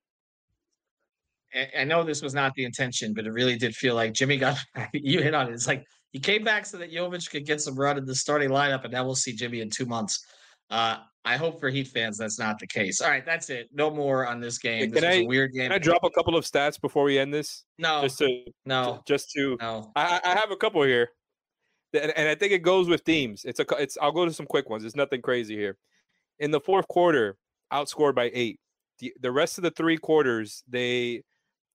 I 1.77 1.83
know 1.83 2.03
this 2.03 2.21
was 2.21 2.33
not 2.33 2.55
the 2.55 2.63
intention, 2.63 3.13
but 3.13 3.25
it 3.25 3.31
really 3.31 3.57
did 3.57 3.75
feel 3.75 3.93
like 3.93 4.13
Jimmy 4.13 4.37
got 4.37 4.57
you 4.93 5.21
hit 5.21 5.33
on 5.33 5.49
it. 5.49 5.53
It's 5.53 5.67
like 5.67 5.85
he 6.11 6.19
came 6.19 6.43
back 6.43 6.65
so 6.65 6.77
that 6.77 6.91
Jovic 6.91 7.29
could 7.29 7.45
get 7.45 7.61
some 7.61 7.75
run 7.75 7.97
in 7.97 8.05
the 8.05 8.15
starting 8.15 8.49
lineup, 8.49 8.83
and 8.83 8.93
now 8.93 9.03
we'll 9.03 9.15
see 9.15 9.33
Jimmy 9.33 9.59
in 9.59 9.69
two 9.69 9.85
months. 9.85 10.25
Uh, 10.71 10.97
I 11.23 11.37
hope 11.37 11.59
for 11.59 11.69
Heat 11.69 11.87
fans 11.87 12.17
that's 12.17 12.39
not 12.39 12.57
the 12.57 12.65
case. 12.65 12.99
All 13.01 13.09
right, 13.09 13.25
that's 13.25 13.49
it. 13.49 13.69
No 13.71 13.91
more 13.91 14.25
on 14.25 14.39
this 14.39 14.57
game. 14.57 14.89
This 14.89 15.01
can 15.01 15.11
I, 15.11 15.15
a 15.17 15.25
weird 15.25 15.51
game. 15.53 15.65
Can 15.65 15.73
I 15.73 15.77
drop 15.77 16.03
a 16.03 16.09
couple 16.09 16.35
of 16.35 16.45
stats 16.45 16.81
before 16.81 17.03
we 17.03 17.19
end 17.19 17.33
this? 17.33 17.63
No, 17.77 18.01
Just 18.01 18.17
to 18.19 18.43
no, 18.65 19.01
just 19.05 19.29
to 19.31 19.57
no. 19.61 19.91
I, 19.95 20.19
I 20.23 20.29
have 20.29 20.49
a 20.49 20.55
couple 20.55 20.81
here, 20.83 21.09
and, 21.93 22.11
and 22.17 22.27
I 22.27 22.33
think 22.33 22.53
it 22.53 22.63
goes 22.63 22.87
with 22.87 23.01
themes. 23.01 23.43
It's 23.45 23.59
a 23.59 23.65
it's. 23.77 23.97
I'll 24.01 24.11
go 24.11 24.25
to 24.25 24.33
some 24.33 24.47
quick 24.47 24.69
ones. 24.69 24.83
It's 24.83 24.95
nothing 24.95 25.21
crazy 25.21 25.55
here. 25.55 25.77
In 26.39 26.49
the 26.49 26.59
fourth 26.59 26.87
quarter, 26.87 27.37
outscored 27.71 28.15
by 28.15 28.31
eight. 28.33 28.59
The 28.97 29.13
the 29.21 29.31
rest 29.31 29.59
of 29.59 29.63
the 29.63 29.71
three 29.71 29.97
quarters, 29.97 30.63
they 30.67 31.21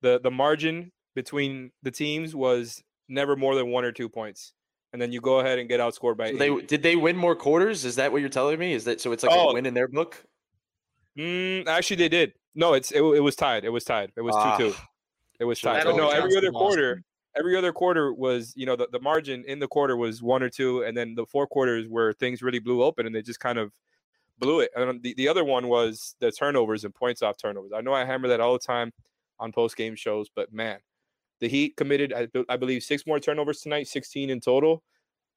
the 0.02 0.18
the 0.20 0.30
margin 0.30 0.90
between 1.14 1.70
the 1.82 1.90
teams 1.90 2.35
was 2.35 2.82
never 3.09 3.37
more 3.37 3.54
than 3.54 3.70
one 3.70 3.85
or 3.85 3.92
two 3.92 4.09
points, 4.09 4.52
and 4.92 5.01
then 5.03 5.12
you 5.12 5.20
go 5.20 5.40
ahead 5.40 5.59
and 5.59 5.68
get 5.68 5.81
outscored 5.81 6.16
by 6.16 6.31
So 6.33 6.37
they 6.38 6.61
did 6.66 6.83
they 6.83 6.96
win 6.96 7.16
more 7.16 7.35
quarters? 7.37 7.85
Is 7.85 7.96
that 7.96 8.12
what 8.12 8.20
you're 8.20 8.31
telling 8.31 8.59
me? 8.59 8.72
Is 8.72 8.85
that 8.85 9.01
so? 9.01 9.12
It's 9.12 9.22
like 9.25 9.33
Oh. 9.37 9.51
a 9.51 9.55
win 9.55 9.66
in 9.66 9.75
their 9.75 9.88
book. 9.88 10.25
Mm, 11.18 11.66
actually, 11.66 11.96
they 11.96 12.09
did. 12.09 12.33
No, 12.55 12.75
it's 12.75 12.90
it, 12.92 13.01
it 13.03 13.20
was 13.20 13.37
tied. 13.37 13.64
It 13.64 13.70
was 13.70 13.85
tied. 13.85 14.12
It 14.16 14.20
was 14.22 14.35
Ah. 14.37 14.57
two 14.57 14.70
two. 14.70 14.77
It 15.40 15.44
was 15.44 15.61
tied. 15.61 15.77
that 15.81 15.85
But 15.87 15.96
no, 15.96 16.11
every 16.11 16.37
other 16.37 16.49
for 16.49 16.53
Boston. 16.53 16.66
quarter, 16.68 17.03
every 17.37 17.57
other 17.57 17.72
quarter 17.72 18.12
was 18.12 18.53
you 18.57 18.66
know 18.66 18.77
the, 18.77 18.88
the 18.90 19.01
margin 19.01 19.44
in 19.46 19.59
the 19.59 19.68
quarter 19.68 19.96
was 19.96 20.22
one 20.22 20.42
or 20.42 20.49
two, 20.51 20.83
and 20.83 20.96
then 20.96 21.14
the 21.14 21.27
four 21.27 21.46
quarters 21.46 21.87
where 21.88 22.12
things 22.12 22.42
really 22.42 22.59
blew 22.59 22.83
open 22.83 23.07
and 23.07 23.14
they 23.14 23.22
just 23.22 23.40
kind 23.40 23.59
of 23.59 23.72
blew 24.38 24.61
it. 24.61 24.70
And 24.77 25.03
the, 25.03 25.14
the 25.14 25.29
other 25.29 25.44
one 25.44 25.68
was 25.68 26.14
the 26.20 26.31
turnovers 26.31 26.85
and 26.85 26.94
points 26.94 27.22
off 27.22 27.37
turnovers. 27.38 27.72
I 27.75 27.81
know 27.81 27.94
I 27.94 28.05
hammer 28.05 28.29
that 28.29 28.40
all 28.40 28.53
the 28.53 28.59
time 28.59 28.92
on 29.38 29.53
post 29.53 29.77
game 29.77 29.94
shows, 29.96 30.29
but 30.35 30.53
man, 30.53 30.79
the 31.40 31.49
Heat 31.49 31.77
committed 31.77 32.12
I, 32.12 32.29
I 32.49 32.57
believe 32.57 32.83
six 32.83 33.07
more 33.07 33.20
turnovers 33.20 33.61
tonight, 33.61 33.88
sixteen 33.88 34.31
in 34.31 34.40
total, 34.40 34.83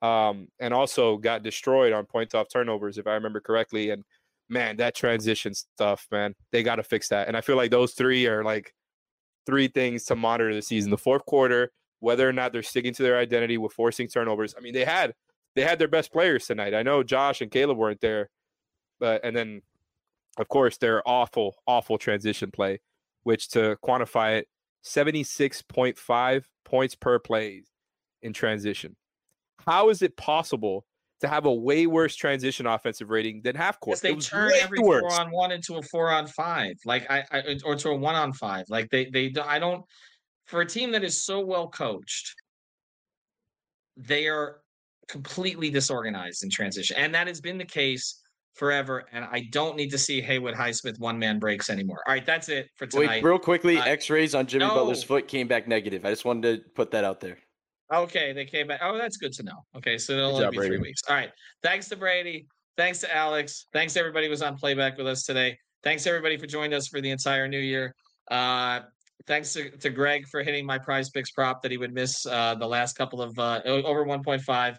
um, 0.02 0.48
and 0.60 0.74
also 0.74 1.18
got 1.18 1.44
destroyed 1.44 1.94
on 1.94 2.06
points 2.06 2.34
off 2.34 2.48
turnovers 2.52 2.98
if 2.98 3.08
I 3.08 3.14
remember 3.14 3.40
correctly. 3.42 3.90
And 3.90 4.04
man, 4.50 4.78
that 4.78 4.96
transition 4.96 5.54
stuff, 5.54 6.08
man, 6.12 6.34
they 6.52 6.64
got 6.64 6.78
to 6.78 6.84
fix 6.84 7.10
that. 7.10 7.28
And 7.28 7.38
I 7.38 7.42
feel 7.42 7.56
like 7.56 7.72
those 7.72 7.94
three 7.94 8.28
are 8.28 8.44
like 8.44 8.74
three 9.46 9.68
things 9.68 10.06
to 10.06 10.16
monitor 10.16 10.54
the 10.54 10.62
season. 10.62 10.92
The 10.92 10.98
fourth 10.98 11.26
quarter, 11.26 11.72
whether 12.00 12.28
or 12.28 12.34
not 12.34 12.54
they're 12.54 12.64
sticking 12.64 12.94
to 12.94 13.04
their 13.04 13.18
identity 13.18 13.58
with 13.58 13.74
forcing 13.74 14.08
turnovers. 14.08 14.56
I 14.58 14.62
mean, 14.62 14.74
they 14.74 14.86
had 14.86 15.14
they 15.56 15.64
had 15.64 15.80
their 15.80 15.88
best 15.88 16.12
players 16.12 16.46
tonight. 16.46 16.74
I 16.74 16.84
know 16.84 17.04
Josh 17.04 17.42
and 17.42 17.52
Caleb 17.52 17.78
weren't 17.78 18.02
there, 18.02 18.30
but 19.00 19.24
and 19.24 19.36
then 19.36 19.62
of 20.38 20.48
course 20.48 20.78
their 20.78 21.08
awful, 21.08 21.56
awful 21.68 21.98
transition 21.98 22.52
play, 22.52 22.80
which 23.24 23.50
to 23.50 23.78
quantify 23.84 24.38
it, 24.38 24.48
76.5 24.84 26.44
points 26.65 26.96
per 26.96 27.20
play 27.20 27.63
in 28.22 28.34
transition. 28.34 28.96
How 29.65 29.89
is 29.89 30.02
it 30.02 30.15
possible 30.18 30.86
to 31.22 31.28
have 31.28 31.46
a 31.46 31.54
way 31.54 31.86
worse 31.86 32.15
transition 32.15 32.65
offensive 32.65 33.10
rating 33.10 33.42
than 33.42 33.56
half 33.56 33.80
court? 33.80 33.96
Because 33.96 34.02
they 34.02 34.12
It 34.12 34.15
was 34.15 34.28
turn 34.28 34.52
every 34.62 34.80
worse. 34.80 35.02
four 35.02 35.20
on 35.20 35.32
one 35.32 35.52
into 35.52 35.76
a 35.78 35.82
four 35.84 36.10
on 36.10 36.28
five, 36.28 36.76
like 36.86 37.10
I, 37.10 37.24
I 37.32 37.60
or 37.65 37.76
to 37.76 37.89
a 37.89 37.96
one 37.96 38.15
on 38.15 38.34
five. 38.34 38.65
Like 38.70 38.89
they, 38.89 39.06
they, 39.06 39.34
I 39.42 39.60
don't. 39.60 39.84
For 40.46 40.62
a 40.62 40.65
team 40.65 40.92
that 40.94 41.04
is 41.04 41.24
so 41.24 41.46
well 41.46 41.70
coached, 41.70 42.34
they 43.98 44.28
are 44.28 44.62
completely 45.08 45.70
disorganized 45.70 46.44
in 46.44 46.50
transition, 46.50 46.96
and 46.98 47.13
that 47.13 47.28
has 47.28 47.42
been 47.42 47.58
the 47.58 47.65
case 47.65 48.22
forever. 48.60 49.06
And 49.13 49.26
I 49.26 49.48
don't 49.52 49.76
need 49.78 49.89
to 49.91 49.98
see 49.98 50.22
Haywood 50.22 50.54
Highsmith 50.54 51.00
one 51.00 51.17
man 51.17 51.39
breaks 51.39 51.69
anymore. 51.69 52.04
All 52.06 52.13
right, 52.13 52.26
that's 52.26 52.50
it 52.50 52.69
for 52.76 52.86
tonight. 52.86 53.08
Wait, 53.08 53.24
real 53.24 53.39
quickly, 53.39 53.78
Uh, 53.78 53.86
X-rays 53.86 54.36
on 54.36 54.45
Jimmy 54.45 54.65
Butler's 54.67 55.04
foot 55.04 55.28
came 55.28 55.48
back 55.48 55.67
negative. 55.67 56.06
I 56.06 56.10
just 56.12 56.26
wanted 56.26 56.63
to 56.63 56.69
put 56.72 56.91
that 56.91 57.04
out 57.06 57.22
there. 57.22 57.38
Okay, 57.91 58.34
they 58.34 58.45
came 58.45 58.67
back. 58.67 58.82
Oh, 58.84 58.98
that's 58.98 59.17
good 59.17 59.34
to 59.34 59.43
know. 59.43 59.65
Okay, 59.76 59.98
so 59.98 60.13
it'll 60.13 60.32
Good 60.32 60.34
only 60.34 60.45
job, 60.45 60.52
be 60.52 60.58
three 60.58 60.67
Brady. 60.67 60.82
weeks. 60.84 61.02
All 61.10 61.15
right. 61.15 61.32
Thanks 61.63 61.88
to 61.89 61.95
Brady. 61.95 62.45
Thanks 62.78 63.00
to 63.00 63.15
Alex. 63.15 63.65
Thanks 63.74 63.93
to 63.93 64.00
everybody 64.00 64.28
who 64.28 64.30
was 64.30 64.43
on 64.43 64.56
playback 64.58 64.98
with 64.98 65.08
us 65.08 65.24
today. 65.24 65.58
Thanks 65.84 66.06
everybody 66.06 66.38
for 66.38 66.45
joining 66.45 66.74
us 66.76 66.88
for 66.88 67.02
the 67.02 67.10
entire 67.10 67.48
new 67.48 67.58
year. 67.60 67.95
Uh, 68.30 68.82
thanks 69.26 69.54
to, 69.54 69.72
to 69.78 69.89
Greg 69.89 70.28
for 70.28 70.43
hitting 70.43 70.65
my 70.65 70.78
PrizePicks 70.78 71.34
prop 71.34 71.62
that 71.63 71.72
he 71.72 71.78
would 71.78 71.93
miss 71.93 72.26
uh, 72.28 72.54
the 72.56 72.67
last 72.67 72.95
couple 72.95 73.22
of 73.22 73.38
uh, 73.39 73.62
over 73.65 74.06
1.5. 74.06 74.78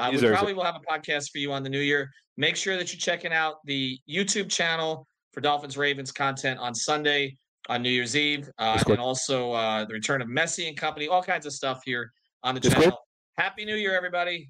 Uh, 0.00 0.06
we 0.10 0.16
Deserves 0.16 0.32
it. 0.32 0.34
probably 0.36 0.54
will 0.54 0.64
have 0.64 0.76
a 0.76 0.80
podcast 0.92 1.30
for 1.30 1.38
you 1.38 1.52
on 1.52 1.62
the 1.62 1.68
new 1.68 1.80
year. 1.80 2.10
Make 2.36 2.56
sure 2.56 2.76
that 2.76 2.92
you're 2.92 2.98
checking 2.98 3.32
out 3.32 3.56
the 3.64 3.98
YouTube 4.08 4.50
channel 4.50 5.06
for 5.32 5.40
Dolphins 5.40 5.76
Ravens 5.76 6.10
content 6.10 6.58
on 6.58 6.74
Sunday, 6.74 7.36
on 7.68 7.82
New 7.82 7.90
Year's 7.90 8.16
Eve, 8.16 8.48
uh, 8.58 8.82
and 8.88 8.98
also 8.98 9.52
uh, 9.52 9.84
the 9.84 9.92
return 9.92 10.22
of 10.22 10.28
Messi 10.28 10.66
and 10.68 10.76
company, 10.76 11.06
all 11.08 11.22
kinds 11.22 11.44
of 11.46 11.52
stuff 11.52 11.82
here 11.84 12.10
on 12.42 12.54
the 12.54 12.60
Discord. 12.60 12.84
channel. 12.84 12.98
Happy 13.36 13.64
New 13.64 13.76
Year, 13.76 13.94
everybody. 13.94 14.48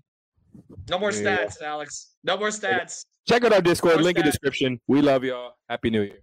No 0.88 0.98
more 0.98 1.10
New 1.10 1.18
Year. 1.18 1.36
stats, 1.36 1.60
Alex. 1.62 2.12
No 2.24 2.36
more 2.36 2.48
stats. 2.48 3.04
Check 3.28 3.44
out 3.44 3.52
our 3.52 3.60
Discord, 3.60 3.94
Post 3.94 4.04
link 4.04 4.18
in 4.18 4.24
that. 4.24 4.30
description. 4.30 4.80
We 4.88 5.02
love 5.02 5.24
y'all. 5.24 5.52
Happy 5.68 5.90
New 5.90 6.02
Year. 6.02 6.20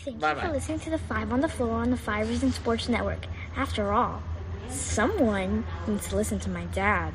Thank 0.00 0.20
Bye 0.20 0.34
you 0.34 0.40
for 0.40 0.48
listening 0.50 0.80
to 0.80 0.90
the 0.90 0.98
Five 0.98 1.32
on 1.32 1.40
the 1.40 1.48
Floor 1.48 1.72
on 1.72 1.90
the 1.90 1.96
Five 1.96 2.28
Reasons 2.28 2.54
Sports 2.56 2.88
Network. 2.88 3.26
After 3.56 3.92
all, 3.92 4.22
someone 4.68 5.64
needs 5.88 6.08
to 6.08 6.16
listen 6.16 6.38
to 6.40 6.50
my 6.50 6.64
dad. 6.66 7.14